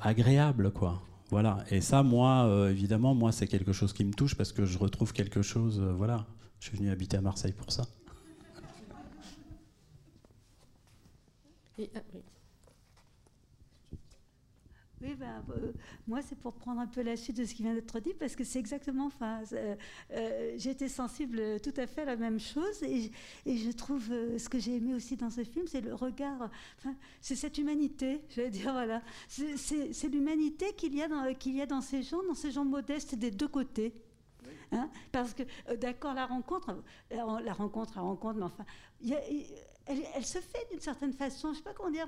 agréable, 0.01 0.71
quoi. 0.71 1.01
Voilà. 1.29 1.63
Et 1.71 1.79
ça, 1.79 2.03
moi, 2.03 2.67
évidemment, 2.69 3.15
moi, 3.15 3.31
c'est 3.31 3.47
quelque 3.47 3.71
chose 3.71 3.93
qui 3.93 4.03
me 4.03 4.11
touche 4.11 4.35
parce 4.35 4.51
que 4.51 4.65
je 4.65 4.77
retrouve 4.77 5.13
quelque 5.13 5.41
chose. 5.41 5.79
voilà. 5.79 6.25
Je 6.59 6.67
suis 6.67 6.77
venu 6.77 6.91
habiter 6.91 7.15
à 7.15 7.21
Marseille 7.21 7.53
pour 7.53 7.71
ça. 7.71 7.83
Ah, 11.77 12.01
oui. 15.03 15.15
Bah, 15.19 15.43
euh, 15.49 15.73
moi, 16.07 16.21
c'est 16.21 16.37
pour 16.37 16.53
prendre 16.53 16.79
un 16.79 16.87
peu 16.87 17.01
la 17.01 17.17
suite 17.17 17.35
de 17.35 17.43
ce 17.45 17.53
qui 17.53 17.63
vient 17.63 17.73
d'être 17.73 17.99
dit, 17.99 18.13
parce 18.13 18.35
que 18.35 18.43
c'est 18.45 18.59
exactement, 18.59 19.07
enfin, 19.07 19.41
euh, 19.51 19.75
euh, 20.11 20.57
été 20.57 20.87
sensible 20.87 21.59
tout 21.61 21.73
à 21.75 21.87
fait 21.87 22.03
à 22.03 22.05
la 22.05 22.15
même 22.15 22.39
chose, 22.39 22.81
et, 22.83 23.11
et 23.45 23.57
je 23.57 23.71
trouve 23.71 24.07
ce 24.37 24.47
que 24.47 24.59
j'ai 24.59 24.75
aimé 24.77 24.93
aussi 24.93 25.17
dans 25.17 25.29
ce 25.29 25.43
film, 25.43 25.67
c'est 25.67 25.81
le 25.81 25.93
regard, 25.93 26.49
enfin, 26.77 26.95
c'est 27.19 27.35
cette 27.35 27.57
humanité, 27.57 28.21
je 28.29 28.41
vais 28.41 28.49
dire, 28.49 28.71
voilà, 28.71 29.01
c'est 29.27 30.09
l'humanité 30.09 30.73
qu'il 30.77 30.95
y, 30.95 31.35
qu'il 31.37 31.55
y 31.55 31.61
a 31.61 31.65
dans 31.65 31.81
ces 31.81 32.01
gens, 32.01 32.23
dans 32.23 32.35
ces 32.35 32.51
gens 32.51 32.63
modestes 32.63 33.15
des 33.15 33.31
deux 33.31 33.49
côtés. 33.49 33.93
Hein 34.71 34.89
parce 35.11 35.33
que, 35.33 35.43
d'accord, 35.75 36.13
la 36.13 36.25
rencontre, 36.25 36.75
la, 37.11 37.53
rencontre, 37.53 37.93
la 37.95 38.01
rencontre, 38.01 38.39
mais 38.39 38.45
enfin, 38.45 38.65
elle, 39.85 40.25
se 40.25 40.39
fait 40.39 40.65
d'une 40.71 40.79
certaine 40.79 41.13
façon. 41.13 41.51
Je 41.51 41.57
sais 41.57 41.63
pas 41.63 41.73
comment 41.73 41.91
dire. 41.91 42.07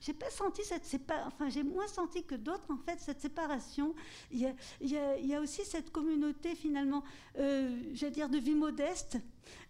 J'ai 0.00 0.12
pas 0.12 0.30
senti 0.30 0.64
cette 0.64 0.84
séparation. 0.84 1.28
Enfin, 1.28 1.48
j'ai 1.48 1.62
moins 1.62 1.88
senti 1.88 2.24
que 2.24 2.34
d'autres 2.34 2.70
en 2.70 2.76
fait 2.76 3.00
cette 3.00 3.20
séparation. 3.20 3.94
Il 4.30 4.54
y 4.80 5.34
a, 5.34 5.40
aussi 5.40 5.64
cette 5.64 5.90
communauté 5.90 6.54
finalement, 6.54 7.02
euh, 7.38 7.76
j'allais 7.92 8.12
dire 8.12 8.28
de 8.28 8.38
vie 8.38 8.54
modeste. 8.54 9.18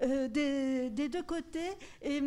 Euh, 0.03 0.29
des, 0.29 0.91
des, 0.91 1.09
deux 1.09 1.23
côtés 1.23 1.73
et, 2.03 2.19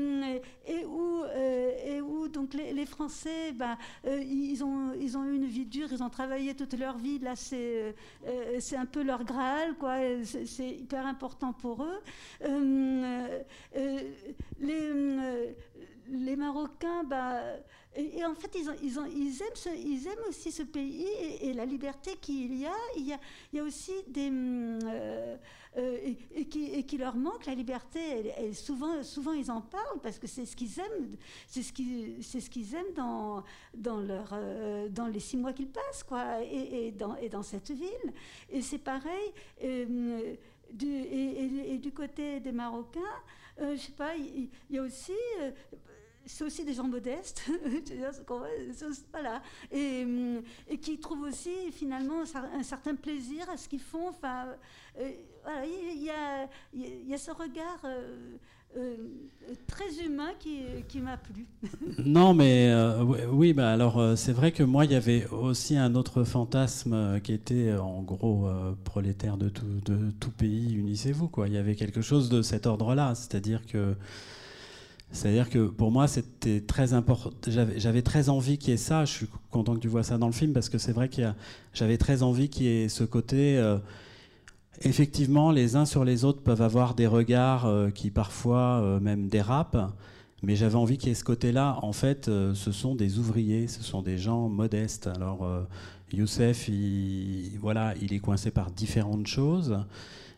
et 0.68 0.86
où, 0.86 1.24
euh, 1.24 1.72
et 1.86 2.02
où 2.02 2.28
donc 2.28 2.54
les, 2.54 2.74
les 2.74 2.86
Français 2.86 3.54
bah, 3.54 3.78
euh, 4.06 4.22
ils, 4.22 4.62
ont, 4.62 4.92
ils 5.00 5.18
ont 5.18 5.24
eu 5.24 5.36
une 5.36 5.46
vie 5.46 5.66
dure 5.66 5.88
ils 5.90 6.04
ont 6.04 6.10
travaillé 6.10 6.54
toute 6.54 6.74
leur 6.78 6.98
vie. 6.98 7.20
Là 7.20 7.36
c'est 7.36 7.96
un 8.76 8.86
peu 8.86 9.04
leur 9.04 9.24
graal 9.24 9.76
quoi. 9.76 9.96
C'est 10.24 10.70
hyper 10.70 11.06
important 11.06 11.54
pour 11.54 11.84
eux. 11.84 12.02
Les 14.60 14.92
euh, 14.92 15.54
les 16.12 16.36
Marocains, 16.36 17.04
bah, 17.04 17.42
et, 17.96 18.24
en 18.24 18.36
fait, 18.36 18.56
ils, 18.56 20.08
aiment 20.08 20.24
aussi 20.30 20.52
ce 20.52 20.64
pays 20.64 21.08
et, 21.42 21.52
la 21.54 21.66
liberté 21.66 22.16
qu'il 22.22 22.56
y 22.58 22.66
a. 22.66 22.74
Il 22.96 23.06
y 23.54 23.60
a, 23.60 23.64
aussi 23.64 23.92
des. 24.08 24.30
Euh, 24.32 25.38
euh, 25.78 26.14
et, 26.34 26.46
qui, 26.46 26.98
leur 26.98 27.16
manque, 27.16 27.46
la 27.46 27.54
liberté. 27.54 28.34
Et, 28.40 28.54
souvent, 28.54 29.34
ils 29.34 29.52
en 29.52 29.62
parlent 29.62 30.00
parce 30.02 30.20
que 30.20 30.28
c'est 30.28 30.46
ce 30.46 30.56
qu'ils 30.56 30.80
aiment. 30.80 31.18
C'est 31.48 31.64
ce 31.64 31.74
qu'ils 32.50 32.76
aiment 32.76 32.94
dans, 32.96 33.44
dans, 33.74 35.08
les 35.08 35.20
six 35.20 35.36
mois 35.36 35.52
qu'ils 35.52 35.70
passent, 35.70 36.04
quoi, 36.04 36.42
et, 36.44 36.92
dans, 36.92 37.16
et 37.18 37.28
dans 37.28 37.44
cette 37.44 37.72
ville. 37.72 38.14
Et 38.50 38.62
c'est 38.62 38.80
pareil. 38.80 39.34
Du, 40.74 40.88
et, 40.88 41.78
du 41.78 41.92
côté 41.92 42.40
des 42.40 42.54
Marocains, 42.54 43.02
euh, 43.60 43.76
je 43.76 43.82
sais 43.82 43.92
pas, 43.92 44.16
il, 44.16 44.50
y, 44.70 44.78
a 44.78 44.82
aussi 44.82 45.12
euh, 45.42 45.52
c'est 46.26 46.44
aussi 46.44 46.64
des 46.64 46.74
gens 46.74 46.88
modestes, 46.88 47.44
voilà, 49.12 49.42
et, 49.72 50.06
et, 50.70 50.78
qui 50.78 51.00
trouvent 51.00 51.24
aussi 51.24 51.72
finalement 51.72 52.24
un 52.54 52.64
certain 52.64 52.96
plaisir 52.96 53.50
à 53.50 53.58
ce 53.58 53.68
qu'ils 53.68 53.80
font. 53.80 54.10
Enfin, 54.10 54.48
euh, 55.00 55.12
voilà, 55.44 55.66
il 55.66 56.04
y, 56.04 56.10
a, 57.14 57.18
ce 57.18 57.32
regard 57.32 57.82
très 59.68 60.06
humain 60.06 60.30
qui, 60.40 60.60
qui 60.88 61.00
m'a 61.00 61.18
plu. 61.18 61.46
non, 62.06 62.34
mais 62.34 62.74
oui, 63.32 63.54
bah 63.54 63.72
alors 63.72 64.18
c'est 64.18 64.32
vrai 64.32 64.52
que 64.52 64.64
moi, 64.64 64.86
il 64.86 64.92
y 64.92 64.96
avait 64.96 65.28
aussi 65.28 65.76
un 65.76 65.96
autre 65.96 66.24
fantasme 66.24 67.20
qui 67.22 67.34
était 67.34 67.74
en 67.74 68.02
gros 68.02 68.48
prolétaire 68.84 69.38
de 69.38 69.50
tout, 69.50 69.66
de 69.86 70.12
tout 70.20 70.32
pays, 70.32 70.76
unissez-vous. 70.76 71.28
Quoi. 71.28 71.48
Il 71.48 71.56
y 71.56 71.58
avait 71.58 71.76
quelque 71.76 72.02
chose 72.02 72.30
de 72.30 72.42
cet 72.42 72.66
ordre-là, 72.66 73.16
c'est-à-dire 73.16 73.66
que 73.66 73.96
c'est-à-dire 75.12 75.50
que 75.50 75.68
pour 75.68 75.92
moi, 75.92 76.08
c'était 76.08 76.62
très 76.62 76.94
important. 76.94 77.32
J'avais 77.76 78.02
très 78.02 78.30
envie 78.30 78.58
qu'il 78.58 78.72
y 78.72 78.74
ait 78.74 78.78
ça. 78.78 79.04
Je 79.06 79.12
suis 79.12 79.28
content 79.50 79.76
que 79.76 79.80
tu 79.80 79.90
vois 79.90 80.04
ça 80.04 80.18
dans 80.18 80.28
le 80.28 80.34
film 80.34 80.54
parce 80.54 80.70
que 80.70 80.78
c'est 80.78 80.94
vrai 80.94 81.10
qu'il 81.10 81.34
j'avais 81.74 81.98
très 81.98 82.24
envie 82.24 82.50
qu'il 82.50 82.66
y 82.66 82.84
ait 82.84 82.90
ce 82.90 83.04
côté. 83.04 83.58
Euh, 83.58 83.78
effectivement, 84.82 85.52
les 85.52 85.76
uns 85.76 85.86
sur 85.86 86.06
les 86.06 86.24
autres 86.24 86.42
peuvent 86.42 86.62
avoir 86.62 86.96
des 86.96 87.08
regards 87.08 87.66
euh, 87.66 87.90
qui 87.90 88.10
parfois 88.10 88.82
euh, 88.82 89.00
même 89.00 89.28
dérapent. 89.28 89.92
Mais 90.44 90.56
j'avais 90.56 90.76
envie 90.76 90.98
qu'il 90.98 91.10
y 91.10 91.12
ait 91.12 91.16
ce 91.16 91.26
côté-là. 91.26 91.78
En 91.84 91.94
fait, 91.94 92.26
ce 92.26 92.72
sont 92.72 92.96
des 92.96 93.20
ouvriers, 93.20 93.68
ce 93.68 93.84
sont 93.84 94.02
des 94.02 94.18
gens 94.18 94.50
modestes. 94.50 95.06
Alors, 95.06 95.48
Youssef, 96.12 96.68
il, 96.68 97.52
voilà, 97.60 97.94
il 98.02 98.12
est 98.12 98.20
coincé 98.20 98.50
par 98.50 98.72
différentes 98.72 99.28
choses 99.28 99.78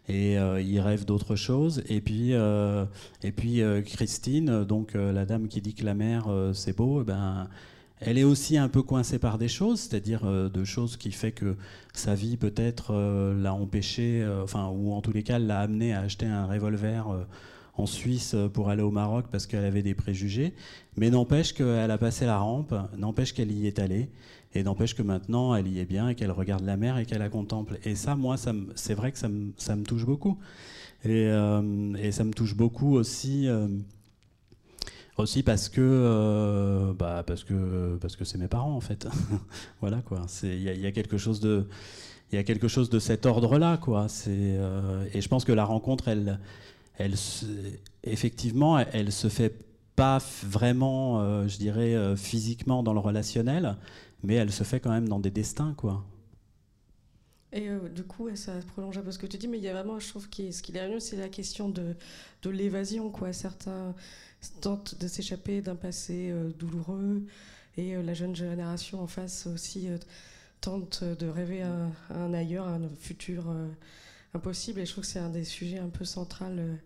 et 0.09 0.37
euh, 0.37 0.61
il 0.61 0.79
rêve 0.79 1.05
d'autre 1.05 1.35
chose. 1.35 1.83
Et 1.87 2.01
puis, 2.01 2.33
euh, 2.33 2.85
et 3.21 3.31
puis 3.31 3.61
euh, 3.61 3.81
Christine, 3.81 4.63
donc 4.63 4.93
la 4.93 5.25
dame 5.25 5.47
qui 5.47 5.61
dit 5.61 5.73
que 5.73 5.85
la 5.85 5.93
mer 5.93 6.27
c'est 6.53 6.75
beau, 6.75 7.01
eh 7.01 7.05
ben, 7.05 7.47
elle 7.99 8.17
est 8.17 8.23
aussi 8.23 8.57
un 8.57 8.67
peu 8.67 8.81
coincée 8.81 9.19
par 9.19 9.37
des 9.37 9.47
choses, 9.47 9.79
c'est-à-dire 9.79 10.25
de 10.25 10.63
choses 10.65 10.97
qui 10.97 11.11
fait 11.11 11.31
que 11.31 11.55
sa 11.93 12.15
vie 12.15 12.35
peut-être 12.35 12.93
l'a 13.41 13.53
empêché, 13.53 14.27
enfin, 14.43 14.67
ou 14.67 14.91
en 14.91 15.01
tous 15.01 15.13
les 15.13 15.23
cas 15.23 15.39
l'a 15.39 15.61
amené 15.61 15.93
à 15.93 16.01
acheter 16.01 16.25
un 16.25 16.45
revolver 16.45 17.05
en 17.75 17.85
Suisse 17.85 18.35
pour 18.53 18.69
aller 18.69 18.83
au 18.83 18.91
Maroc 18.91 19.25
parce 19.31 19.47
qu'elle 19.47 19.63
avait 19.63 19.83
des 19.83 19.95
préjugés, 19.95 20.53
mais 20.97 21.09
n'empêche 21.09 21.53
qu'elle 21.53 21.91
a 21.91 21.97
passé 21.97 22.25
la 22.25 22.39
rampe, 22.39 22.75
n'empêche 22.97 23.33
qu'elle 23.33 23.51
y 23.51 23.67
est 23.67 23.79
allée, 23.79 24.09
et 24.55 24.63
n'empêche 24.63 24.95
que 24.95 25.01
maintenant 25.01 25.55
elle 25.55 25.67
y 25.67 25.79
est 25.79 25.85
bien 25.85 26.09
et 26.09 26.15
qu'elle 26.15 26.31
regarde 26.31 26.63
la 26.63 26.77
mer 26.77 26.97
et 26.97 27.05
qu'elle 27.05 27.19
la 27.19 27.29
contemple. 27.29 27.79
Et 27.83 27.95
ça, 27.95 28.15
moi, 28.15 28.35
c'est 28.75 28.93
vrai 28.93 29.11
que 29.11 29.17
ça 29.17 29.27
me, 29.27 29.83
touche 29.83 30.05
beaucoup. 30.05 30.37
Et, 31.03 31.27
euh, 31.27 31.93
et, 31.95 32.11
ça 32.11 32.23
me 32.23 32.31
touche 32.31 32.55
beaucoup 32.55 32.95
aussi. 32.95 33.47
Euh, 33.47 33.67
aussi 35.17 35.43
parce 35.43 35.69
que 35.69 35.79
euh, 35.79 36.91
bah 36.97 37.23
parce 37.27 37.43
que 37.43 37.99
parce 38.01 38.15
que 38.15 38.25
c'est 38.25 38.39
mes 38.39 38.47
parents 38.47 38.75
en 38.75 38.81
fait 38.81 39.07
voilà 39.79 40.01
quoi 40.01 40.25
il 40.41 40.63
y, 40.63 40.87
a 40.87 40.91
quelque 40.91 41.19
chose 41.19 41.39
de 41.39 41.67
il 42.31 42.43
quelque 42.43 42.67
chose 42.67 42.89
de 42.89 42.97
cet 42.97 43.27
ordre 43.27 43.59
là 43.59 43.77
quoi 43.77 44.07
et 44.25 45.21
je 45.21 45.27
pense 45.27 45.45
que 45.45 45.51
la 45.51 45.65
rencontre 45.65 46.07
elle 46.07 46.39
elle 46.97 47.13
effectivement 48.03 48.79
elle 48.79 49.11
se 49.11 49.27
fait 49.27 49.53
pas 49.95 50.17
vraiment 50.41 51.47
je 51.47 51.57
dirais 51.59 52.15
physiquement 52.15 52.81
dans 52.81 52.93
le 52.93 52.99
relationnel 52.99 53.77
mais 54.23 54.35
elle 54.35 54.51
se 54.51 54.63
fait 54.63 54.79
quand 54.79 54.91
même 54.91 55.07
dans 55.07 55.19
des 55.19 55.31
destins, 55.31 55.73
quoi. 55.75 56.03
Et 57.51 57.69
euh, 57.69 57.87
du 57.87 58.03
coup, 58.03 58.35
ça 58.35 58.53
prolonge 58.73 58.97
un 58.97 59.01
peu 59.01 59.11
ce 59.11 59.19
que 59.19 59.27
tu 59.27 59.37
dis, 59.37 59.47
mais 59.47 59.59
il 59.59 59.63
y 59.63 59.67
a 59.67 59.73
vraiment, 59.73 59.99
je 59.99 60.07
trouve, 60.07 60.27
que 60.27 60.51
ce 60.51 60.63
qui 60.63 60.75
est 60.75 60.89
mieux, 60.89 60.99
c'est 60.99 61.17
la 61.17 61.29
question 61.29 61.69
de, 61.69 61.95
de 62.41 62.49
l'évasion, 62.49 63.11
quoi. 63.11 63.31
Certains 63.31 63.93
tentent 64.59 64.99
de 64.99 65.07
s'échapper 65.07 65.61
d'un 65.61 65.75
passé 65.75 66.31
euh, 66.31 66.49
douloureux, 66.57 67.23
et 67.77 67.95
euh, 67.95 68.01
la 68.01 68.13
jeune 68.13 68.35
génération 68.35 69.01
en 69.01 69.07
face 69.07 69.45
aussi 69.47 69.87
tente 70.61 71.03
de 71.03 71.27
rêver 71.27 71.61
un, 71.61 71.91
un 72.09 72.33
ailleurs, 72.33 72.67
un 72.67 72.87
futur 72.99 73.53
impossible. 74.33 74.79
Et 74.79 74.85
je 74.85 74.91
trouve 74.91 75.03
que 75.03 75.09
c'est 75.09 75.19
un 75.19 75.29
des 75.29 75.43
sujets 75.43 75.79
un 75.79 75.89
peu 75.89 76.05
central 76.05 76.79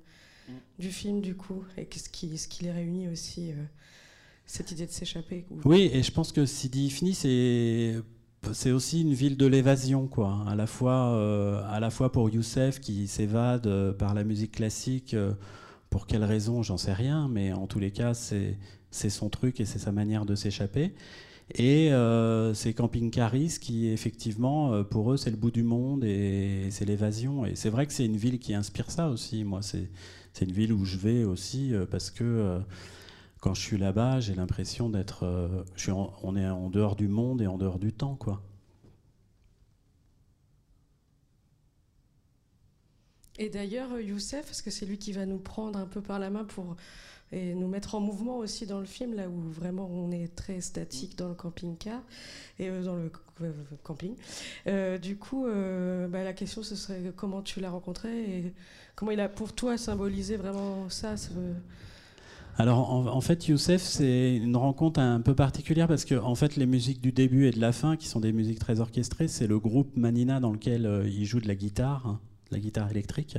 mm. 0.49 0.53
du 0.79 0.91
film, 0.91 1.21
du 1.21 1.35
coup, 1.35 1.63
et 1.77 1.87
ce 1.95 2.09
qui, 2.09 2.37
ce 2.37 2.47
qui 2.47 2.63
les 2.63 2.71
réunit 2.71 3.07
aussi 3.07 3.53
cette 4.47 4.71
idée 4.71 4.85
de 4.85 4.91
s'échapper. 4.91 5.45
Oui, 5.65 5.91
et 5.93 6.01
je 6.01 6.11
pense 6.11 6.31
que 6.31 6.45
Sidi 6.45 6.87
Ifni, 6.87 7.13
c'est 7.13 8.71
aussi 8.71 9.01
une 9.01 9.13
ville 9.13 9.35
de 9.35 9.45
l'évasion, 9.45 10.07
quoi. 10.07 10.43
À 10.47 10.55
la 10.55 10.67
fois, 10.67 11.13
euh, 11.15 11.61
à 11.69 11.81
la 11.81 11.89
fois 11.89 12.11
pour 12.11 12.29
Youssef 12.29 12.79
qui 12.79 13.07
s'évade 13.07 13.67
euh, 13.67 13.91
par 13.91 14.13
la 14.13 14.23
musique 14.23 14.53
classique. 14.53 15.13
Euh, 15.13 15.33
pour 15.89 16.07
quelle 16.07 16.23
raison, 16.23 16.63
j'en 16.63 16.77
sais 16.77 16.93
rien, 16.93 17.29
mais 17.29 17.53
en 17.53 17.67
tous 17.67 17.79
les 17.79 17.91
cas, 17.91 18.13
c'est 18.13 18.57
c'est 18.89 19.09
son 19.09 19.29
truc 19.29 19.59
et 19.59 19.65
c'est 19.65 19.79
sa 19.79 19.91
manière 19.91 20.25
de 20.25 20.35
s'échapper. 20.35 20.93
Et 21.55 21.91
c'est 22.53 22.73
Camping 22.73 23.09
Caris 23.09 23.57
qui, 23.61 23.87
effectivement, 23.87 24.83
pour 24.83 25.13
eux, 25.13 25.17
c'est 25.17 25.29
le 25.29 25.37
bout 25.37 25.51
du 25.51 25.63
monde 25.63 26.03
et 26.03 26.67
c'est 26.71 26.83
l'évasion. 26.83 27.45
Et 27.45 27.55
c'est 27.55 27.69
vrai 27.69 27.85
que 27.87 27.93
c'est 27.93 28.05
une 28.05 28.17
ville 28.17 28.37
qui 28.37 28.53
inspire 28.53 28.91
ça 28.91 29.09
aussi. 29.09 29.45
Moi, 29.45 29.61
c'est 29.61 29.89
une 30.41 30.51
ville 30.51 30.73
où 30.73 30.83
je 30.83 30.97
vais 30.97 31.23
aussi 31.23 31.71
parce 31.89 32.11
que 32.11 32.59
quand 33.39 33.53
je 33.53 33.61
suis 33.61 33.77
là-bas, 33.77 34.19
j'ai 34.19 34.35
l'impression 34.35 34.89
d'être. 34.89 35.23
Euh, 35.23 35.63
on 36.23 36.35
est 36.35 36.47
en 36.47 36.69
dehors 36.69 36.95
du 36.95 37.07
monde 37.07 37.41
et 37.41 37.47
en 37.47 37.57
dehors 37.57 37.79
du 37.79 37.93
temps, 37.93 38.15
quoi. 38.15 38.41
Et 43.39 43.49
d'ailleurs, 43.49 43.99
Youssef, 43.99 44.45
parce 44.45 44.63
que 44.63 44.71
c'est 44.71 44.87
lui 44.87 44.97
qui 44.97 45.11
va 45.11 45.27
nous 45.27 45.37
prendre 45.37 45.77
un 45.77 45.85
peu 45.85 46.01
par 46.01 46.17
la 46.17 46.31
main 46.31 46.43
pour 46.43 46.75
et 47.33 47.53
nous 47.53 47.67
mettre 47.67 47.93
en 47.93 47.99
mouvement 47.99 48.37
aussi 48.37 48.65
dans 48.65 48.79
le 48.79 48.85
film, 48.85 49.13
là 49.13 49.27
où 49.27 49.49
vraiment 49.51 49.85
on 49.91 50.11
est 50.11 50.33
très 50.33 50.61
statique 50.61 51.17
dans 51.17 51.27
le 51.27 51.35
camping-car 51.35 52.01
et 52.57 52.69
euh, 52.69 52.83
dans 52.83 52.95
le 52.95 53.11
euh, 53.41 53.51
camping. 53.83 54.15
du 55.01 55.17
coup, 55.17 55.45
bah, 55.45 56.23
la 56.23 56.33
question 56.33 56.63
ce 56.63 56.75
serait 56.75 57.11
comment 57.15 57.41
tu 57.41 57.59
l'as 57.59 57.69
rencontré 57.69 58.39
et 58.39 58.53
comment 58.95 59.11
il 59.11 59.19
a 59.19 59.27
pour 59.29 59.53
toi 59.53 59.77
symbolisé 59.77 60.37
vraiment 60.37 60.89
ça. 60.89 61.15
Alors 62.59 62.91
en, 62.91 63.21
fait, 63.21 63.47
Youssef, 63.47 63.83
c'est 63.83 64.35
une 64.35 64.55
rencontre 64.55 64.99
un 64.99 65.21
peu 65.21 65.35
particulière 65.35 65.87
parce 65.87 66.05
que 66.05 66.15
en 66.15 66.33
fait, 66.33 66.55
les 66.55 66.65
musiques 66.65 67.01
du 67.01 67.11
début 67.11 67.45
et 67.45 67.51
de 67.51 67.61
la 67.61 67.71
fin, 67.71 67.95
qui 67.95 68.07
sont 68.07 68.19
des 68.19 68.33
musiques 68.33 68.57
très 68.57 68.79
orchestrées, 68.79 69.27
c'est 69.27 69.45
le 69.45 69.59
groupe 69.59 69.95
Manina 69.95 70.39
dans 70.39 70.51
lequel 70.51 70.87
euh, 70.87 71.07
il 71.07 71.25
joue 71.25 71.39
de 71.39 71.47
la 71.47 71.53
guitare, 71.53 72.07
hein, 72.07 72.19
la 72.49 72.57
guitare 72.57 72.89
électrique. 72.89 73.37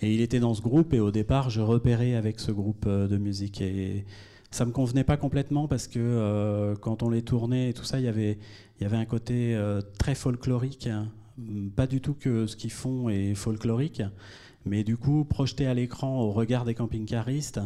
Et 0.00 0.14
il 0.14 0.22
était 0.22 0.40
dans 0.40 0.54
ce 0.54 0.62
groupe 0.62 0.94
et 0.94 1.00
au 1.00 1.10
départ, 1.10 1.50
je 1.50 1.60
repérais 1.60 2.14
avec 2.14 2.40
ce 2.40 2.52
groupe 2.52 2.86
euh, 2.86 3.06
de 3.06 3.18
musique 3.18 3.60
et 3.60 4.06
ça 4.50 4.64
me 4.64 4.72
convenait 4.72 5.04
pas 5.04 5.18
complètement 5.18 5.68
parce 5.68 5.86
que 5.86 5.98
euh, 5.98 6.74
quand 6.74 7.02
on 7.02 7.10
les 7.10 7.22
tournait 7.22 7.68
et 7.68 7.72
tout 7.74 7.84
ça, 7.84 7.98
il 7.98 8.06
y 8.06 8.08
avait, 8.08 8.38
y 8.80 8.84
avait 8.86 8.96
un 8.96 9.04
côté 9.04 9.58
très 9.98 10.14
folklorique, 10.14 10.86
hein. 10.86 11.08
pas 11.76 11.86
du 11.86 12.00
tout 12.00 12.14
que 12.14 12.46
ce 12.46 12.56
qu'ils 12.56 12.72
font 12.72 13.10
est 13.10 13.34
folklorique, 13.34 14.02
mais 14.64 14.84
du 14.84 14.96
coup 14.96 15.24
projeté 15.24 15.66
à 15.66 15.74
l'écran 15.74 16.18
au 16.22 16.32
regard 16.32 16.64
des 16.64 16.74
camping-caristes 16.74 17.60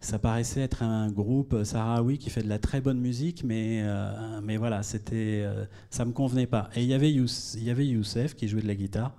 ça 0.00 0.18
paraissait 0.18 0.60
être 0.60 0.82
un 0.82 1.10
groupe 1.10 1.64
sahraoui 1.64 2.18
qui 2.18 2.30
fait 2.30 2.42
de 2.42 2.48
la 2.48 2.58
très 2.58 2.80
bonne 2.80 3.00
musique, 3.00 3.42
mais, 3.44 3.80
euh, 3.82 4.40
mais 4.42 4.56
voilà, 4.56 4.82
c'était, 4.82 5.42
euh, 5.44 5.64
ça 5.90 6.04
me 6.04 6.12
convenait 6.12 6.46
pas. 6.46 6.68
Et 6.76 6.82
il 6.82 6.88
y 6.88 6.94
avait 6.94 7.12
Youssef 7.12 8.34
qui 8.34 8.48
jouait 8.48 8.62
de 8.62 8.68
la 8.68 8.74
guitare, 8.74 9.16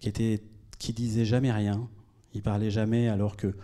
qui 0.00 0.08
était, 0.08 0.42
qui 0.78 0.92
disait 0.92 1.24
jamais 1.24 1.52
rien. 1.52 1.88
Il 2.32 2.42
parlait 2.42 2.70
jamais, 2.70 3.08
alors 3.08 3.36
que 3.36 3.54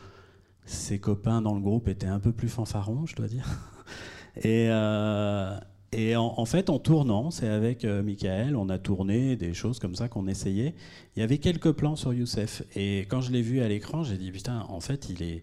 ses 0.64 0.98
copains 0.98 1.40
dans 1.40 1.54
le 1.54 1.60
groupe 1.60 1.88
étaient 1.88 2.06
un 2.06 2.20
peu 2.20 2.32
plus 2.32 2.48
fanfarons, 2.48 3.06
je 3.06 3.16
dois 3.16 3.28
dire. 3.28 3.46
Et, 4.36 4.68
euh, 4.70 5.58
et 5.92 6.14
en, 6.14 6.44
fait, 6.44 6.70
en 6.70 6.78
tournant, 6.78 7.32
c'est 7.32 7.48
avec 7.48 7.84
Michael, 7.84 8.54
on 8.54 8.68
a 8.68 8.78
tourné 8.78 9.34
des 9.34 9.54
choses 9.54 9.80
comme 9.80 9.96
ça 9.96 10.08
qu'on 10.08 10.28
essayait. 10.28 10.76
Il 11.16 11.20
y 11.20 11.22
avait 11.24 11.38
quelques 11.38 11.72
plans 11.72 11.96
sur 11.96 12.12
Youssef. 12.12 12.62
Et 12.76 13.00
quand 13.08 13.20
je 13.20 13.32
l'ai 13.32 13.42
vu 13.42 13.60
à 13.60 13.66
l'écran, 13.66 14.04
j'ai 14.04 14.16
dit, 14.16 14.30
putain, 14.30 14.64
en 14.68 14.78
fait, 14.78 15.08
il 15.10 15.24
est 15.24 15.42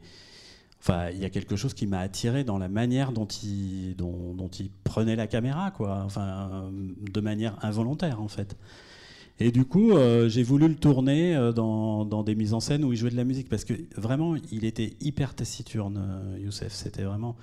Enfin, 0.79 1.09
il 1.11 1.19
y 1.19 1.25
a 1.25 1.29
quelque 1.29 1.55
chose 1.55 1.73
qui 1.73 1.87
m'a 1.87 1.99
attiré 1.99 2.43
dans 2.43 2.57
la 2.57 2.69
manière 2.69 3.11
dont 3.11 3.25
il, 3.25 3.95
prenait 4.83 5.15
la 5.15 5.27
caméra, 5.27 5.71
quoi. 5.71 6.03
Enfin, 6.05 6.71
de 7.11 7.21
manière 7.21 7.57
involontaire, 7.63 8.21
en 8.21 8.27
fait. 8.27 8.55
Et 9.39 9.51
du 9.51 9.65
coup, 9.65 9.91
euh, 9.91 10.29
j'ai 10.29 10.41
voulu 10.41 10.67
le 10.67 10.75
tourner 10.75 11.35
euh, 11.35 11.51
dans, 11.51 12.05
dans, 12.05 12.23
des 12.23 12.33
mises 12.33 12.55
en 12.55 12.59
scène 12.59 12.83
où 12.83 12.91
il 12.91 12.97
jouait 12.97 13.11
de 13.11 13.15
la 13.15 13.23
musique, 13.23 13.49
parce 13.49 13.65
que 13.65 13.73
vraiment, 13.95 14.35
il 14.51 14.65
était 14.65 14.93
hyper 14.99 15.35
taciturne, 15.35 15.97
euh, 15.97 16.39
Youssef. 16.39 16.73
C'était 16.73 17.03
vraiment. 17.03 17.35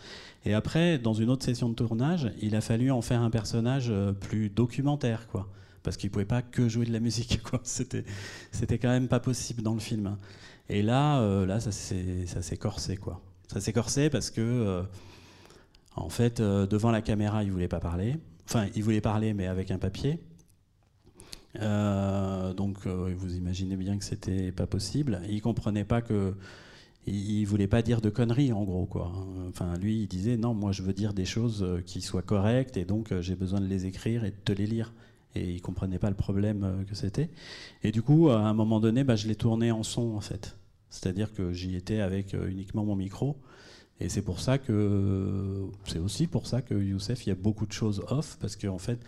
Et 0.44 0.54
après, 0.54 0.98
dans 0.98 1.14
une 1.14 1.30
autre 1.30 1.44
session 1.44 1.68
de 1.68 1.74
tournage, 1.74 2.32
il 2.42 2.56
a 2.56 2.60
fallu 2.60 2.90
en 2.90 3.00
faire 3.00 3.22
un 3.22 3.30
personnage 3.30 3.92
plus 4.20 4.50
documentaire, 4.50 5.28
quoi. 5.28 5.48
Parce 5.84 5.98
qu'il 5.98 6.10
pouvait 6.10 6.24
pas 6.24 6.42
que 6.42 6.66
jouer 6.68 6.86
de 6.86 6.92
la 6.92 6.98
musique. 6.98 7.40
C'était, 7.62 8.04
c'était 8.50 8.78
quand 8.78 8.88
même 8.88 9.06
pas 9.06 9.20
possible 9.20 9.62
dans 9.62 9.74
le 9.74 9.80
film. 9.80 10.16
Et 10.68 10.82
là, 10.82 11.20
euh, 11.20 11.46
là 11.46 11.60
ça 11.60 11.70
s'est 11.70 12.56
corsé, 12.56 12.96
quoi. 12.96 13.20
Ça 13.52 13.60
s'est 13.60 13.74
corsé 13.74 14.08
parce 14.08 14.30
que, 14.30 14.40
euh, 14.40 14.82
en 15.94 16.08
fait, 16.08 16.40
euh, 16.40 16.66
devant 16.66 16.90
la 16.90 17.02
caméra, 17.02 17.44
il 17.44 17.52
voulait 17.52 17.68
pas 17.68 17.80
parler. 17.80 18.16
Enfin, 18.46 18.66
il 18.74 18.82
voulait 18.82 19.02
parler, 19.02 19.34
mais 19.34 19.46
avec 19.46 19.70
un 19.70 19.78
papier. 19.78 20.20
donc, 21.60 22.86
vous 22.86 23.36
imaginez 23.36 23.76
bien 23.76 23.98
que 23.98 24.04
c'était 24.04 24.52
pas 24.52 24.66
possible. 24.66 25.20
Il 25.28 25.40
comprenait 25.42 25.84
pas 25.84 26.00
que. 26.02 26.34
Il, 27.06 27.44
voulait 27.44 27.66
pas 27.68 27.82
dire 27.82 28.00
de 28.00 28.08
conneries, 28.08 28.54
en 28.54 28.64
gros, 28.64 28.86
quoi. 28.86 29.12
Enfin, 29.50 29.76
lui, 29.76 30.02
il 30.02 30.08
disait 30.08 30.38
non, 30.38 30.54
moi, 30.54 30.72
je 30.72 30.82
veux 30.82 30.94
dire 30.94 31.12
des 31.12 31.26
choses 31.26 31.82
qui 31.84 32.00
soient 32.00 32.22
correctes, 32.22 32.78
et 32.78 32.86
donc 32.86 33.12
j'ai 33.20 33.36
besoin 33.36 33.60
de 33.60 33.66
les 33.66 33.84
écrire 33.84 34.24
et 34.24 34.30
de 34.30 34.36
te 34.42 34.52
les 34.52 34.66
lire 34.66 34.94
et 35.34 35.50
il 35.50 35.60
comprenait 35.60 35.98
pas 35.98 36.10
le 36.10 36.16
problème 36.16 36.64
euh, 36.64 36.84
que 36.84 36.94
c'était. 36.94 37.30
Et 37.82 37.92
du 37.92 38.02
coup, 38.02 38.30
à 38.30 38.38
un 38.38 38.54
moment 38.54 38.80
donné, 38.80 39.04
bah, 39.04 39.16
je 39.16 39.26
l'ai 39.26 39.34
tourné 39.34 39.70
en 39.72 39.82
son 39.82 40.14
en 40.14 40.20
fait. 40.20 40.56
C'est-à-dire 40.90 41.32
que 41.32 41.52
j'y 41.52 41.74
étais 41.74 42.00
avec 42.00 42.34
euh, 42.34 42.48
uniquement 42.48 42.84
mon 42.84 42.96
micro. 42.96 43.36
Et 44.00 44.08
c'est 44.08 44.22
pour 44.22 44.40
ça 44.40 44.58
que 44.58 45.66
c'est 45.86 45.98
aussi 45.98 46.26
pour 46.26 46.46
ça 46.46 46.62
que 46.62 46.74
Youssef, 46.74 47.26
il 47.26 47.28
y 47.28 47.32
a 47.32 47.36
beaucoup 47.36 47.66
de 47.66 47.72
choses 47.72 48.02
off 48.08 48.36
parce 48.40 48.56
qu'en 48.56 48.74
en 48.74 48.78
fait, 48.78 48.98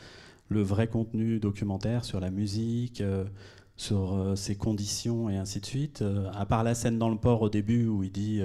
le 0.49 0.63
vrai 0.63 0.87
contenu 0.87 1.41
documentaire 1.41 2.05
sur 2.05 2.21
la 2.21 2.31
musique, 2.31 3.01
euh, 3.01 3.25
sur 3.77 4.33
ses 4.37 4.55
conditions 4.55 5.29
et 5.29 5.37
ainsi 5.37 5.61
de 5.61 5.67
suite, 5.67 6.03
à 6.33 6.47
part 6.47 6.65
la 6.65 6.75
scène 6.75 6.99
dans 6.99 7.11
le 7.11 7.19
port 7.19 7.43
au 7.43 7.51
début 7.51 7.87
où 7.87 8.03
il 8.05 8.11
dit 8.11 8.41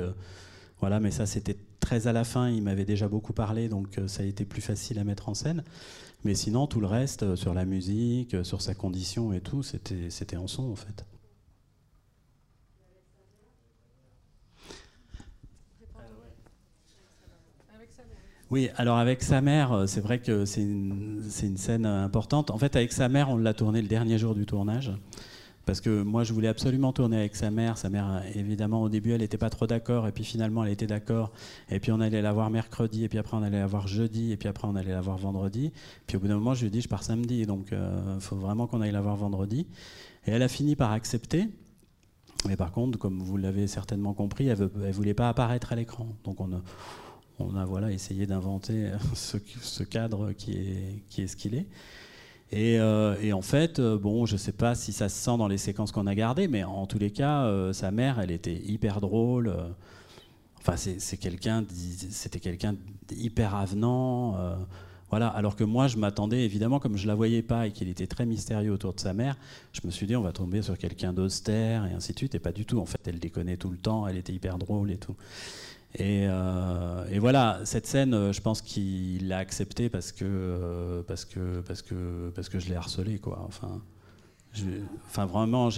voilà, 0.81 0.99
mais 0.99 1.09
ça 1.09 1.25
c'était 1.25 1.55
très 1.79 2.07
à 2.07 2.11
la 2.11 2.25
fin, 2.25 2.49
il 2.49 2.61
m'avait 2.61 2.83
déjà 2.83 3.07
beaucoup 3.07 3.31
parlé, 3.31 3.69
donc 3.69 3.97
ça 4.07 4.23
a 4.23 4.25
été 4.25 4.43
plus 4.43 4.61
facile 4.61 4.99
à 4.99 5.05
mettre 5.05 5.29
en 5.29 5.33
scène. 5.33 5.63
Mais 6.23 6.35
sinon, 6.35 6.67
tout 6.67 6.79
le 6.79 6.87
reste, 6.87 7.23
euh, 7.23 7.35
sur 7.35 7.53
la 7.53 7.65
musique, 7.65 8.35
euh, 8.35 8.43
sur 8.43 8.61
sa 8.61 8.75
condition 8.75 9.33
et 9.33 9.41
tout, 9.41 9.63
c'était 9.63 10.37
en 10.37 10.47
son 10.47 10.71
en 10.71 10.75
fait. 10.75 11.05
Oui, 18.51 18.69
alors 18.75 18.97
avec 18.97 19.23
sa 19.23 19.39
mère, 19.39 19.71
euh, 19.71 19.85
c'est 19.87 20.01
vrai 20.01 20.19
que 20.19 20.43
c'est 20.43 20.61
une, 20.61 21.23
une, 21.41 21.57
scène 21.57 21.85
importante. 21.85 22.51
En 22.51 22.57
fait, 22.57 22.75
avec 22.75 22.91
sa 22.91 23.07
mère, 23.07 23.29
on 23.29 23.37
l'a 23.37 23.53
tourné 23.53 23.81
le 23.81 23.87
dernier 23.87 24.17
jour 24.17 24.35
du 24.35 24.45
tournage. 24.45 24.91
Parce 25.71 25.79
que 25.79 26.01
moi, 26.01 26.25
je 26.25 26.33
voulais 26.33 26.49
absolument 26.49 26.91
tourner 26.91 27.15
avec 27.15 27.33
sa 27.33 27.49
mère. 27.49 27.77
Sa 27.77 27.89
mère, 27.89 28.23
évidemment, 28.35 28.81
au 28.81 28.89
début, 28.89 29.11
elle 29.11 29.21
n'était 29.21 29.37
pas 29.37 29.49
trop 29.49 29.67
d'accord. 29.67 30.05
Et 30.05 30.11
puis 30.11 30.25
finalement, 30.25 30.65
elle 30.65 30.71
était 30.73 30.85
d'accord. 30.85 31.31
Et 31.69 31.79
puis 31.79 31.93
on 31.93 32.01
allait 32.01 32.21
la 32.21 32.33
voir 32.33 32.49
mercredi. 32.49 33.05
Et 33.05 33.07
puis 33.07 33.17
après, 33.17 33.37
on 33.37 33.41
allait 33.41 33.59
la 33.59 33.67
voir 33.67 33.87
jeudi. 33.87 34.33
Et 34.33 34.35
puis 34.35 34.49
après, 34.49 34.67
on 34.67 34.75
allait 34.75 34.91
la 34.91 34.99
voir 34.99 35.17
vendredi. 35.17 35.71
Puis 36.07 36.17
au 36.17 36.19
bout 36.19 36.27
d'un 36.27 36.35
moment, 36.35 36.53
je 36.55 36.59
lui 36.59 36.67
ai 36.67 36.71
dit, 36.71 36.81
je 36.81 36.89
pars 36.89 37.03
samedi. 37.03 37.45
Donc 37.45 37.67
il 37.71 37.77
euh, 37.77 38.19
faut 38.19 38.35
vraiment 38.35 38.67
qu'on 38.67 38.81
aille 38.81 38.91
la 38.91 38.99
voir 38.99 39.15
vendredi. 39.15 39.65
Et 40.27 40.31
elle 40.31 40.43
a 40.43 40.49
fini 40.49 40.75
par 40.75 40.91
accepter. 40.91 41.47
Mais 42.49 42.57
par 42.57 42.73
contre, 42.73 42.99
comme 42.99 43.19
vous 43.19 43.37
l'avez 43.37 43.65
certainement 43.67 44.13
compris, 44.13 44.49
elle 44.49 44.59
ne 44.59 44.91
voulait 44.91 45.13
pas 45.13 45.29
apparaître 45.29 45.71
à 45.71 45.77
l'écran. 45.77 46.05
Donc 46.25 46.41
on 46.41 46.51
a, 47.55 47.63
voilà, 47.63 47.93
essayé 47.93 48.25
d'inventer 48.25 48.91
ce, 49.13 49.83
cadre 49.83 50.33
qui 50.33 50.51
est 51.17 51.27
ce 51.27 51.37
qu'il 51.37 51.55
est. 51.55 51.67
Et, 52.51 52.75
et, 53.21 53.33
en 53.33 53.41
fait, 53.41 53.79
bon, 53.79 54.25
je 54.25 54.33
ne 54.33 54.37
sais 54.37 54.51
pas 54.51 54.75
si 54.75 54.91
ça 54.91 55.07
se 55.07 55.15
sent 55.15 55.37
dans 55.37 55.47
les 55.47 55.57
séquences 55.57 55.91
qu'on 55.93 56.05
a 56.05 56.15
gardées, 56.15 56.49
mais 56.49 56.63
en 56.65 56.85
tous 56.85 56.99
les 56.99 57.11
cas, 57.11 57.49
sa 57.71 57.91
mère, 57.91 58.19
elle 58.19 58.31
était 58.31 58.55
hyper 58.55 58.99
drôle. 58.99 59.53
Enfin, 60.61 60.77
c'est 60.77 61.17
quelqu'un, 61.17 61.65
c'était 62.11 62.39
quelqu'un 62.39 62.75
d'hyper 63.07 63.55
avenant. 63.55 64.35
Euh, 64.37 64.55
voilà. 65.09 65.27
Alors 65.27 65.55
que 65.55 65.63
moi, 65.63 65.87
je 65.87 65.97
m'attendais, 65.97 66.45
évidemment, 66.45 66.79
comme 66.79 66.97
je 66.97 67.07
la 67.07 67.15
voyais 67.15 67.41
pas 67.41 67.65
et 67.65 67.71
qu'il 67.71 67.89
était 67.89 68.05
très 68.05 68.27
mystérieux 68.27 68.71
autour 68.71 68.93
de 68.93 68.99
sa 68.99 69.13
mère, 69.13 69.37
je 69.73 69.81
me 69.85 69.91
suis 69.91 70.05
dit, 70.05 70.15
on 70.15 70.21
va 70.21 70.31
tomber 70.31 70.61
sur 70.61 70.77
quelqu'un 70.77 71.13
d'austère 71.13 71.87
et 71.87 71.93
ainsi 71.93 72.13
de 72.13 72.17
suite. 72.19 72.35
Et 72.35 72.39
pas 72.39 72.51
du 72.51 72.65
tout. 72.65 72.79
En 72.79 72.85
fait, 72.85 72.99
elle 73.07 73.17
déconnait 73.17 73.57
tout 73.57 73.69
le 73.69 73.77
temps. 73.77 74.07
Elle 74.07 74.17
était 74.17 74.33
hyper 74.33 74.59
drôle 74.59 74.91
et 74.91 74.97
tout. 74.97 75.15
Et, 75.95 76.25
euh, 76.27 77.17
voilà, 77.19 77.59
cette 77.65 77.85
scène, 77.85 78.13
euh, 78.13 78.33
je 78.33 78.41
pense 78.41 78.61
qu'il 78.61 79.27
l'a 79.27 79.39
acceptée 79.39 79.89
parce 79.89 80.11
que, 80.11 81.03
parce 81.07 81.25
que, 81.25 81.61
parce 81.61 81.81
que, 81.81 82.31
parce 82.33 82.49
que 82.49 82.59
je 82.59 82.69
l'ai 82.69 82.75
harcelé, 82.75 83.19
quoi. 83.19 83.43
Enfin, 83.47 83.81
enfin 85.07 85.25
vraiment, 85.25 85.69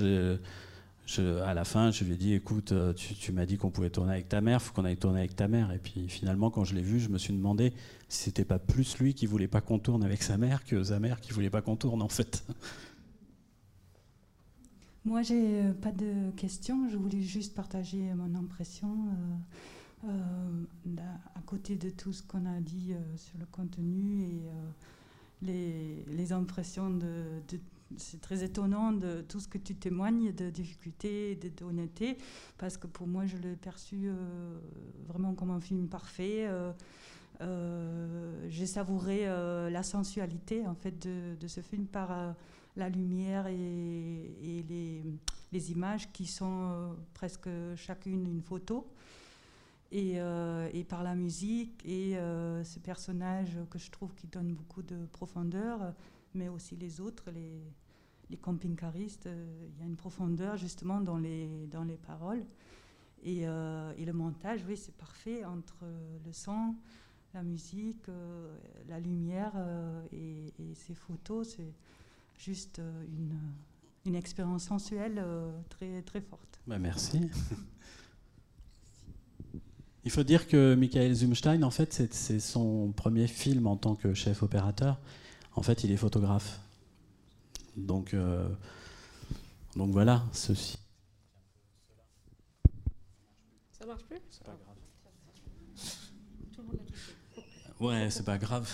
à 1.46 1.54
la 1.54 1.66
fin, 1.66 1.92
je 1.92 2.04
lui 2.04 2.14
ai 2.14 2.16
dit, 2.16 2.34
écoute, 2.34 2.72
euh, 2.72 2.94
tu, 2.94 3.32
m'as 3.32 3.46
dit 3.46 3.58
qu'on 3.58 3.70
pouvait 3.70 3.90
tourner 3.90 4.14
avec 4.14 4.30
ta 4.30 4.42
mère, 4.42 4.60
il 4.62 4.64
faut 4.64 4.74
qu'on 4.74 4.86
aille 4.86 4.98
tourner 4.98 5.20
avec 5.20 5.36
ta 5.36 5.48
mère. 5.48 5.72
Et 5.72 5.80
puis 5.80 6.08
finalement, 6.08 6.50
quand 6.50 6.64
je 6.64 6.76
l'ai 6.76 6.82
vu, 6.82 7.00
je 7.00 7.10
me 7.10 7.18
suis 7.18 7.34
demandé 7.34 7.74
si 8.08 8.24
c'était 8.24 8.46
pas 8.46 8.60
plus 8.60 8.98
lui 9.00 9.14
qui 9.14 9.26
voulait 9.26 9.48
pas 9.48 9.62
qu'on 9.62 9.80
tourne 9.80 10.04
avec 10.04 10.24
sa 10.24 10.38
mère 10.38 10.64
que 10.64 10.84
sa 10.84 11.00
mère 11.00 11.20
qui 11.20 11.34
voulait 11.34 11.50
pas 11.50 11.62
qu'on 11.62 11.76
tourne 11.76 12.02
en 12.02 12.10
fait. 12.10 12.44
Moi, 15.06 15.22
j'ai 15.22 15.62
euh, 15.62 15.74
pas 15.74 15.92
de 15.92 16.32
questions. 16.38 16.88
Je 16.90 16.96
voulais 16.96 17.22
juste 17.22 17.54
partager 17.54 18.14
mon 18.16 18.36
impression. 18.36 18.88
Euh, 18.88 19.36
à 20.06 21.42
côté 21.46 21.76
de 21.76 21.90
tout 21.90 22.14
ce 22.14 22.24
qu'on 22.24 22.46
a 22.46 22.60
dit 22.60 22.94
sur 23.16 23.38
le 23.38 23.46
contenu 23.46 24.24
et 24.24 24.42
les, 25.42 26.04
les, 26.08 26.32
impressions 26.32 27.00
c'est 27.98 28.22
très 28.22 28.44
étonnant 28.44 28.92
de 28.92 29.22
tout 29.22 29.40
ce 29.40 29.48
que 29.48 29.58
tu 29.58 29.76
témoignes 29.76 30.34
de 30.34 30.50
difficultés 30.50 31.32
et 31.32 31.36
d'honnêteté, 31.36 32.18
parce 32.58 32.78
que 32.78 32.88
pour 32.88 33.08
moi, 33.08 33.26
je 33.26 33.38
l'ai 33.38 33.56
perçu 33.56 34.04
euh, 34.06 34.60
vraiment 35.08 35.34
comme 35.34 35.52
un 35.52 35.62
film 35.62 35.88
parfait. 35.88 36.48
Euh, 36.48 36.72
euh, 37.42 38.48
j'ai 38.50 38.68
savouré 38.68 39.26
la 39.26 39.84
sensualité 39.84 40.66
en 40.68 40.76
fait 40.76 41.08
de, 41.08 41.48
ce 41.48 41.62
film 41.62 41.86
par 41.86 42.36
la 42.76 42.90
lumière 42.90 43.48
et, 43.48 44.66
les, 45.52 45.72
images 45.72 46.12
qui 46.12 46.26
sont 46.26 46.96
presque 47.14 47.50
chacune 47.76 48.26
une 48.28 48.42
photo. 48.42 48.88
Et, 49.96 50.16
et, 50.74 50.84
par 50.84 51.04
la 51.04 51.14
musique 51.14 51.86
et 51.86 52.16
ce 52.16 52.80
personnage 52.80 53.60
que 53.70 53.78
je 53.78 53.92
trouve 53.92 54.14
qui 54.16 54.26
donne 54.26 54.54
beaucoup 54.54 54.82
de 54.82 55.06
profondeur, 55.12 55.94
mais 56.34 56.50
aussi 56.50 56.76
les 56.76 57.00
autres, 57.00 57.30
les, 57.30 57.62
les 58.34 58.38
camping-caristes, 58.38 59.28
euh, 59.28 59.68
il 59.70 59.80
y 59.80 59.84
a 59.84 59.86
une 59.86 59.96
profondeur 59.96 60.58
justement 60.58 61.02
dans 61.02 61.18
les, 61.18 61.68
dans 61.68 61.84
les 61.84 61.98
paroles. 61.98 62.44
Et, 63.24 63.48
euh, 63.48 63.94
et 63.98 64.06
le 64.06 64.14
montage, 64.14 64.62
oui, 64.68 64.76
c'est 64.76 64.96
parfait 64.96 65.46
entre 65.46 65.86
le 66.26 66.34
son, 66.34 66.76
la 67.34 67.44
musique, 67.44 68.10
euh, 68.10 68.58
la 68.90 69.00
lumière 69.00 69.54
et, 70.12 70.52
ces 70.76 70.94
photos. 70.94 71.56
C'est 71.56 71.74
juste 72.38 72.80
une, 72.80 73.38
une 74.06 74.16
expérience 74.16 74.64
sensuelle 74.64 75.24
très, 75.70 76.02
très 76.02 76.22
forte. 76.22 76.60
Bah 76.68 76.80
merci. 76.80 77.22
Il 80.06 80.12
faut 80.12 80.24
dire 80.24 80.48
que 80.48 80.76
Michael 80.76 81.14
Zumstein, 81.14 81.64
en 81.64 81.72
fait, 81.72 81.94
c'est 82.12 82.40
son 82.40 82.92
premier 82.92 83.28
film 83.28 83.68
en 83.68 83.78
tant 83.78 83.96
que 83.96 84.14
chef 84.14 84.44
opérateur. 84.44 85.00
En 85.56 85.62
fait, 85.62 85.84
il 85.84 85.92
est 85.92 85.98
photographe. 85.98 86.60
Donc, 87.78 88.14
euh, 88.14 88.48
donc 89.76 89.92
voilà, 89.92 90.24
ceci. 90.34 90.78
Ça 93.72 93.86
marche 93.86 94.04
plus? 94.04 94.20
C'est 94.30 94.44
pas 94.44 94.56
grave. 94.64 94.76
Ouais, 97.80 98.10
c'est 98.10 98.26
pas 98.26 98.38
grave. 98.38 98.70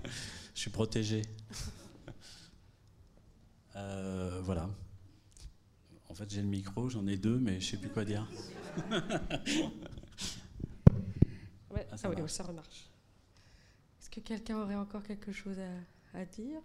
Je 0.54 0.60
suis 0.60 0.70
protégé. 0.70 1.22
Euh, 3.76 4.40
voilà. 4.44 4.70
En 6.08 6.14
fait, 6.14 6.30
j'ai 6.30 6.42
le 6.42 6.48
micro, 6.48 6.88
j'en 6.88 7.06
ai 7.08 7.16
deux, 7.16 7.38
mais 7.38 7.60
je 7.60 7.70
sais 7.72 7.76
plus 7.76 7.88
quoi 7.88 8.04
dire. 8.04 8.28
ah, 11.94 11.98
ça, 11.98 12.10
oui, 12.10 12.16
ça 12.26 12.42
remarche. 12.42 12.90
Est-ce 14.00 14.10
que 14.10 14.20
quelqu'un 14.20 14.58
aurait 14.58 14.74
encore 14.74 15.02
quelque 15.02 15.32
chose 15.32 15.56
à, 15.58 16.18
à 16.18 16.24
dire? 16.24 16.60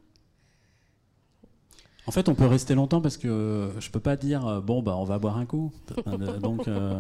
En 2.05 2.11
fait, 2.11 2.27
on 2.27 2.33
peut 2.33 2.47
rester 2.47 2.73
longtemps 2.73 3.01
parce 3.01 3.17
que 3.17 3.27
euh, 3.27 3.79
je 3.79 3.91
peux 3.91 3.99
pas 3.99 4.15
dire 4.15 4.47
euh, 4.47 4.61
bon 4.61 4.81
bah 4.81 4.95
on 4.97 5.03
va 5.03 5.19
boire 5.19 5.37
un 5.37 5.45
coup. 5.45 5.71
Donc 6.41 6.67
euh, 6.67 6.99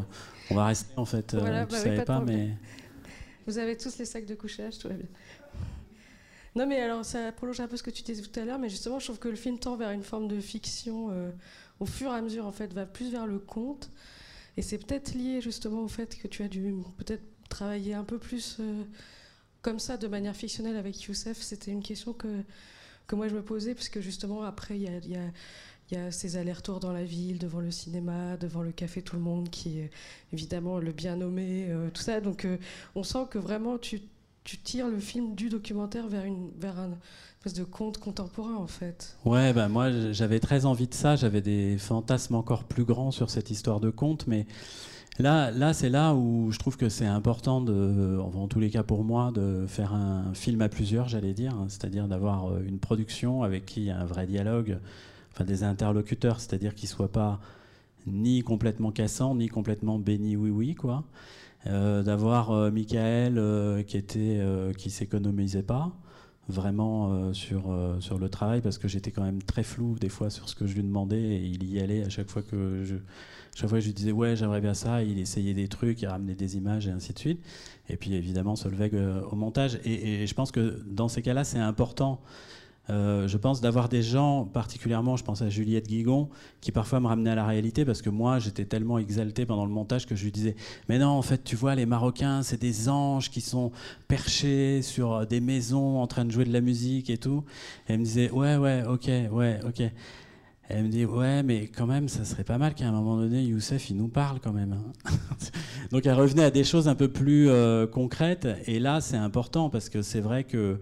on 0.51 0.55
va 0.55 0.67
rester 0.67 0.93
en 0.97 1.05
fait. 1.05 1.33
Voilà, 1.33 1.65
bah 1.65 1.77
savais 1.77 2.05
pas, 2.05 2.19
mais. 2.19 2.55
Vous 3.47 3.57
avez 3.57 3.75
tous 3.75 3.97
les 3.97 4.05
sacs 4.05 4.27
de 4.27 4.35
couchage, 4.35 4.77
tout 4.77 4.87
va 4.87 4.93
bien. 4.93 5.07
Non 6.55 6.67
mais 6.67 6.79
alors 6.79 7.03
ça 7.03 7.31
prolonge 7.31 7.59
un 7.59 7.67
peu 7.67 7.77
ce 7.77 7.81
que 7.81 7.89
tu 7.89 8.03
disais 8.03 8.21
tout 8.21 8.39
à 8.39 8.45
l'heure, 8.45 8.59
mais 8.59 8.69
justement 8.69 8.99
je 8.99 9.05
trouve 9.05 9.19
que 9.19 9.29
le 9.29 9.35
film 9.35 9.57
tend 9.57 9.75
vers 9.77 9.91
une 9.91 10.03
forme 10.03 10.27
de 10.27 10.39
fiction 10.39 11.09
au 11.79 11.85
fur 11.85 12.11
et 12.11 12.15
à 12.15 12.21
mesure 12.21 12.45
en 12.45 12.51
fait 12.51 12.73
va 12.73 12.85
plus 12.85 13.09
vers 13.09 13.25
le 13.25 13.39
conte 13.39 13.89
et 14.57 14.61
c'est 14.61 14.77
peut-être 14.77 15.13
lié 15.13 15.41
justement 15.41 15.81
au 15.81 15.87
fait 15.87 16.17
que 16.17 16.27
tu 16.27 16.43
as 16.43 16.47
dû 16.47 16.73
peut-être 16.97 17.23
travailler 17.49 17.93
un 17.93 18.03
peu 18.03 18.17
plus 18.17 18.59
comme 19.61 19.79
ça 19.79 19.97
de 19.97 20.07
manière 20.07 20.35
fictionnelle 20.35 20.77
avec 20.77 21.01
Youssef. 21.03 21.41
C'était 21.41 21.71
une 21.71 21.83
question 21.83 22.13
que 22.13 22.27
que 23.09 23.15
moi 23.15 23.27
je 23.27 23.35
me 23.35 23.41
posais, 23.41 23.73
parce 23.73 23.89
que 23.89 23.99
justement 23.99 24.43
après 24.43 24.77
il 24.79 24.83
y 24.83 25.97
a, 25.97 26.11
ces 26.11 26.37
allers-retours 26.37 26.79
dans 26.79 26.93
la 26.93 27.03
ville, 27.03 27.39
devant 27.39 27.59
le 27.59 27.71
cinéma, 27.71 28.37
devant 28.37 28.61
le 28.61 28.71
café 28.71 29.01
Tout 29.01 29.15
le 29.15 29.23
Monde, 29.23 29.49
qui 29.49 29.79
est 29.79 29.89
évidemment 30.31 30.77
le 30.77 30.91
bien 30.91 31.15
nommé, 31.15 31.65
euh, 31.69 31.89
tout 31.91 32.03
ça. 32.03 32.21
Donc 32.21 32.45
euh, 32.45 32.57
on 32.93 33.01
sent 33.01 33.25
que 33.31 33.39
vraiment 33.39 33.79
tu, 33.79 34.01
tu, 34.43 34.59
tires 34.59 34.87
le 34.87 34.99
film 34.99 35.33
du 35.33 35.49
documentaire 35.49 36.07
vers, 36.07 36.25
une, 36.25 36.51
vers 36.59 36.77
un 36.77 36.91
espèce 37.39 37.55
de 37.55 37.63
conte 37.63 37.97
contemporain 37.97 38.55
en 38.55 38.67
fait. 38.67 39.17
Ouais, 39.25 39.51
ben 39.51 39.67
moi 39.67 39.89
j'avais 40.11 40.39
très 40.39 40.65
envie 40.65 40.87
de 40.87 40.93
ça, 40.93 41.15
j'avais 41.15 41.41
des 41.41 41.79
fantasmes 41.79 42.35
encore 42.35 42.65
plus 42.65 42.83
grands 42.83 43.09
sur 43.09 43.31
cette 43.31 43.49
histoire 43.49 43.79
de 43.79 43.89
conte, 43.89 44.27
mais 44.27 44.45
Là, 45.19 45.51
là 45.51 45.73
c'est 45.73 45.89
là 45.89 46.15
où 46.15 46.49
je 46.49 46.57
trouve 46.59 46.77
que 46.77 46.87
c'est 46.87 47.05
important, 47.05 47.57
en 47.57 48.47
tous 48.47 48.59
les 48.61 48.69
cas 48.69 48.83
pour 48.83 49.03
moi, 49.03 49.31
de 49.33 49.65
faire 49.67 49.93
un 49.93 50.33
film 50.33 50.61
à 50.61 50.69
plusieurs, 50.69 51.09
j'allais 51.09 51.33
dire, 51.33 51.53
c'est-à-dire 51.67 52.07
d'avoir 52.07 52.47
euh, 52.47 52.63
une 52.65 52.79
production 52.79 53.43
avec 53.43 53.65
qui 53.65 53.81
il 53.81 53.85
y 53.87 53.89
a 53.89 53.99
un 53.99 54.05
vrai 54.05 54.25
dialogue, 54.27 54.79
enfin 55.33 55.43
des 55.43 55.63
interlocuteurs, 55.63 56.39
c'est-à-dire 56.39 56.73
qu'ils 56.73 56.87
ne 56.87 56.93
soient 56.93 57.11
pas 57.11 57.41
ni 58.07 58.43
complètement 58.43 58.91
cassants, 58.91 59.35
ni 59.35 59.49
complètement 59.49 59.99
béni 59.99 60.37
oui-oui, 60.37 60.75
quoi. 60.75 61.03
Euh, 61.67 62.01
d'avoir 62.01 62.51
euh, 62.51 62.71
Michael 62.71 63.83
qui 63.85 63.97
était 63.97 64.41
qui 64.77 64.89
s'économisait 64.89 65.63
pas 65.63 65.91
vraiment 66.49 67.33
sur, 67.33 67.73
sur 67.99 68.17
le 68.17 68.29
travail 68.29 68.61
parce 68.61 68.77
que 68.77 68.87
j'étais 68.87 69.11
quand 69.11 69.23
même 69.23 69.41
très 69.41 69.63
flou 69.63 69.97
des 69.99 70.09
fois 70.09 70.29
sur 70.29 70.49
ce 70.49 70.55
que 70.55 70.65
je 70.65 70.75
lui 70.75 70.83
demandais 70.83 71.21
et 71.21 71.45
il 71.45 71.63
y 71.71 71.79
allait 71.79 72.03
à 72.03 72.09
chaque 72.09 72.29
fois 72.29 72.41
que 72.41 72.83
je, 72.83 72.95
chaque 73.55 73.69
fois 73.69 73.79
je 73.79 73.87
lui 73.87 73.93
disais 73.93 74.11
ouais 74.11 74.35
j'aimerais 74.35 74.61
bien 74.61 74.73
ça, 74.73 75.03
il 75.03 75.19
essayait 75.19 75.53
des 75.53 75.67
trucs, 75.67 76.01
il 76.01 76.07
ramenait 76.07 76.35
des 76.35 76.57
images 76.57 76.87
et 76.87 76.91
ainsi 76.91 77.13
de 77.13 77.19
suite. 77.19 77.45
Et 77.89 77.97
puis 77.97 78.13
évidemment 78.13 78.55
Solveig 78.55 78.91
euh, 78.93 79.21
au 79.23 79.35
montage. 79.35 79.79
Et, 79.83 80.25
je 80.25 80.33
pense 80.33 80.51
que 80.51 80.81
dans 80.85 81.07
ces 81.07 81.21
cas-là 81.21 81.43
c'est 81.43 81.59
important. 81.59 82.21
Euh, 82.89 83.27
je 83.27 83.37
pense 83.37 83.61
d'avoir 83.61 83.89
des 83.89 84.01
gens, 84.01 84.45
particulièrement, 84.45 85.15
je 85.15 85.23
pense 85.23 85.41
à 85.41 85.49
Juliette 85.49 85.87
Guigon, 85.87 86.29
qui 86.61 86.71
parfois 86.71 86.99
me 86.99 87.07
ramenaient 87.07 87.31
à 87.31 87.35
la 87.35 87.45
réalité 87.45 87.85
parce 87.85 88.01
que 88.01 88.09
moi, 88.09 88.39
j'étais 88.39 88.65
tellement 88.65 88.97
exalté 88.97 89.45
pendant 89.45 89.65
le 89.65 89.71
montage 89.71 90.05
que 90.05 90.15
je 90.15 90.23
lui 90.23 90.31
disais 90.31 90.55
Mais 90.87 90.97
non, 90.97 91.09
en 91.09 91.21
fait, 91.21 91.43
tu 91.43 91.55
vois, 91.55 91.75
les 91.75 91.85
Marocains, 91.85 92.41
c'est 92.41 92.59
des 92.59 92.89
anges 92.89 93.29
qui 93.29 93.41
sont 93.41 93.71
perchés 94.07 94.81
sur 94.81 95.27
des 95.27 95.39
maisons 95.39 95.99
en 95.99 96.07
train 96.07 96.25
de 96.25 96.31
jouer 96.31 96.45
de 96.45 96.53
la 96.53 96.61
musique 96.61 97.09
et 97.09 97.17
tout. 97.17 97.43
Et 97.87 97.93
elle 97.93 97.99
me 97.99 98.05
disait 98.05 98.31
Ouais, 98.31 98.57
ouais, 98.57 98.83
ok, 98.87 99.09
ouais, 99.31 99.59
ok 99.65 99.83
elle 100.69 100.83
me 100.83 100.89
dit 100.89 101.03
ouais 101.03 101.41
mais 101.41 101.67
quand 101.67 101.87
même 101.87 102.07
ça 102.07 102.23
serait 102.23 102.43
pas 102.43 102.59
mal 102.59 102.75
qu'à 102.75 102.87
un 102.87 102.91
moment 102.91 103.17
donné 103.17 103.41
Youssef 103.41 103.89
il 103.89 103.97
nous 103.97 104.07
parle 104.07 104.39
quand 104.39 104.53
même. 104.53 104.73
Hein. 104.73 105.11
Donc 105.91 106.05
elle 106.05 106.13
revenait 106.13 106.43
à 106.43 106.51
des 106.51 106.63
choses 106.63 106.87
un 106.87 106.93
peu 106.93 107.07
plus 107.07 107.49
euh, 107.49 107.87
concrètes 107.87 108.47
et 108.67 108.79
là 108.79 109.01
c'est 109.01 109.17
important 109.17 109.69
parce 109.69 109.89
que 109.89 110.03
c'est 110.03 110.21
vrai 110.21 110.43
que 110.43 110.79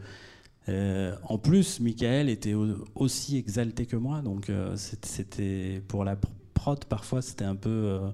euh, 0.69 1.15
en 1.23 1.37
plus, 1.37 1.79
Michael 1.79 2.29
était 2.29 2.53
aussi 2.95 3.37
exalté 3.37 3.85
que 3.85 3.95
moi, 3.95 4.21
donc 4.21 4.49
euh, 4.49 4.75
c'était 4.75 5.81
pour 5.87 6.03
la 6.03 6.17
prod 6.53 6.83
parfois 6.85 7.21
c'était 7.21 7.45
un 7.45 7.55
peu, 7.55 7.69
euh, 7.69 8.09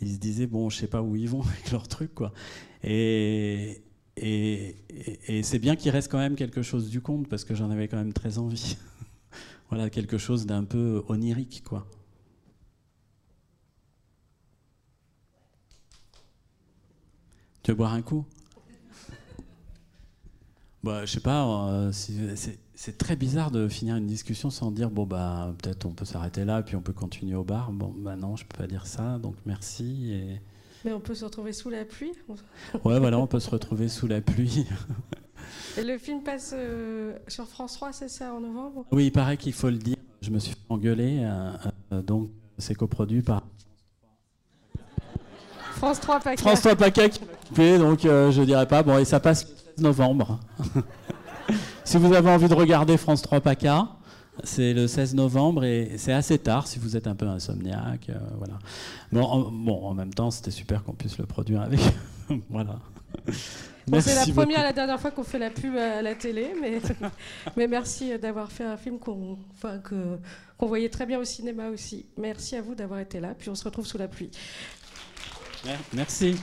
ils 0.00 0.14
se 0.14 0.18
disaient 0.18 0.46
bon 0.46 0.70
je 0.70 0.78
sais 0.78 0.86
pas 0.86 1.02
où 1.02 1.16
ils 1.16 1.28
vont 1.28 1.42
avec 1.52 1.70
leur 1.70 1.86
truc 1.88 2.14
quoi. 2.14 2.32
Et, 2.82 3.82
et, 4.16 4.76
et, 5.28 5.42
c'est 5.42 5.58
bien 5.58 5.76
qu'il 5.76 5.90
reste 5.90 6.10
quand 6.10 6.18
même 6.18 6.36
quelque 6.36 6.62
chose 6.62 6.88
du 6.90 7.00
conte 7.00 7.28
parce 7.28 7.44
que 7.44 7.54
j'en 7.54 7.70
avais 7.70 7.88
quand 7.88 7.98
même 7.98 8.12
très 8.12 8.38
envie. 8.38 8.76
voilà 9.68 9.90
quelque 9.90 10.18
chose 10.18 10.46
d'un 10.46 10.64
peu 10.64 11.04
onirique 11.08 11.62
quoi. 11.64 11.86
Tu 17.62 17.72
veux 17.72 17.76
boire 17.76 17.92
un 17.92 18.02
coup? 18.02 18.24
Bah, 20.88 21.04
Je 21.04 21.12
sais 21.12 21.20
pas, 21.20 21.68
euh, 21.70 21.92
c'est 21.92 22.98
très 22.98 23.16
bizarre 23.16 23.50
de 23.50 23.68
finir 23.68 23.96
une 23.96 24.06
discussion 24.06 24.50
sans 24.50 24.70
dire 24.70 24.90
bon, 24.90 25.04
bah, 25.04 25.54
peut-être 25.62 25.86
on 25.86 25.92
peut 25.92 26.04
s'arrêter 26.04 26.44
là, 26.44 26.62
puis 26.62 26.76
on 26.76 26.80
peut 26.80 26.92
continuer 26.92 27.36
au 27.36 27.44
bar. 27.44 27.72
Bon, 27.72 27.94
bah 27.96 28.16
non, 28.16 28.36
je 28.36 28.44
peux 28.44 28.56
pas 28.56 28.66
dire 28.66 28.86
ça, 28.86 29.18
donc 29.18 29.34
merci. 29.46 30.12
Et... 30.12 30.40
Mais 30.84 30.92
on 30.92 31.00
peut 31.00 31.14
se 31.14 31.24
retrouver 31.24 31.52
sous 31.52 31.70
la 31.70 31.84
pluie 31.84 32.12
Ouais, 32.84 32.98
voilà, 32.98 33.18
on 33.18 33.26
peut 33.26 33.40
se 33.40 33.50
retrouver 33.50 33.88
sous 33.88 34.06
la 34.06 34.20
pluie. 34.20 34.66
Et 35.76 35.84
le 35.84 35.98
film 35.98 36.22
passe 36.22 36.52
euh, 36.56 37.16
sur 37.28 37.46
France 37.46 37.74
3, 37.74 37.92
c'est 37.92 38.08
ça, 38.08 38.32
en 38.34 38.40
novembre? 38.40 38.84
Oui, 38.90 39.06
il 39.06 39.12
paraît 39.12 39.36
qu'il 39.36 39.52
faut 39.52 39.70
le 39.70 39.78
dire. 39.78 39.96
Je 40.20 40.30
me 40.30 40.38
suis 40.38 40.56
engueulé, 40.68 41.20
euh, 41.22 42.02
donc 42.02 42.30
c'est 42.58 42.74
coproduit 42.74 43.22
par 43.22 43.42
France 45.76 46.00
3 46.00 46.20
PACA. 46.20 46.36
France 46.42 46.60
3 46.62 46.74
PACA 46.74 47.08
donc 47.78 48.04
euh, 48.04 48.30
je 48.30 48.42
dirais 48.42 48.66
pas. 48.66 48.82
Bon, 48.82 48.98
et 48.98 49.04
ça 49.04 49.20
passe 49.20 49.46
le 49.46 49.54
16 49.54 49.67
novembre. 49.80 50.40
si 51.84 51.96
vous 51.96 52.12
avez 52.12 52.30
envie 52.30 52.48
de 52.48 52.54
regarder 52.54 52.96
France 52.96 53.22
3 53.22 53.40
PACA, 53.40 53.88
c'est 54.44 54.72
le 54.72 54.86
16 54.86 55.14
novembre 55.14 55.64
et 55.64 55.92
c'est 55.96 56.12
assez 56.12 56.38
tard 56.38 56.66
si 56.66 56.78
vous 56.78 56.96
êtes 56.96 57.06
un 57.06 57.14
peu 57.14 57.26
insomniaque. 57.26 58.10
Euh, 58.10 58.18
voilà. 58.36 58.58
Bon 59.12 59.22
en, 59.22 59.50
bon, 59.50 59.84
en 59.84 59.94
même 59.94 60.14
temps, 60.14 60.30
c'était 60.30 60.50
super 60.50 60.84
qu'on 60.84 60.92
puisse 60.92 61.18
le 61.18 61.26
produire 61.26 61.62
avec. 61.62 61.80
voilà. 62.50 62.78
c'est 64.00 64.14
la 64.14 64.32
première 64.32 64.60
et 64.60 64.64
la 64.64 64.72
dernière 64.72 65.00
fois 65.00 65.10
qu'on 65.10 65.24
fait 65.24 65.38
la 65.38 65.50
pub 65.50 65.76
à 65.76 66.02
la 66.02 66.14
télé, 66.14 66.54
mais, 66.60 66.80
mais 67.56 67.66
merci 67.66 68.16
d'avoir 68.18 68.52
fait 68.52 68.64
un 68.64 68.76
film 68.76 68.98
qu'on 68.98 69.38
enfin, 69.54 69.80
qu'on 70.58 70.66
voyait 70.66 70.90
très 70.90 71.06
bien 71.06 71.18
au 71.18 71.24
cinéma 71.24 71.68
aussi. 71.68 72.06
Merci 72.16 72.56
à 72.56 72.62
vous 72.62 72.74
d'avoir 72.74 73.00
été 73.00 73.20
là, 73.20 73.34
puis 73.36 73.48
on 73.48 73.54
se 73.54 73.64
retrouve 73.64 73.86
sous 73.86 73.98
la 73.98 74.08
pluie. 74.08 74.30
Merci. 75.92 76.36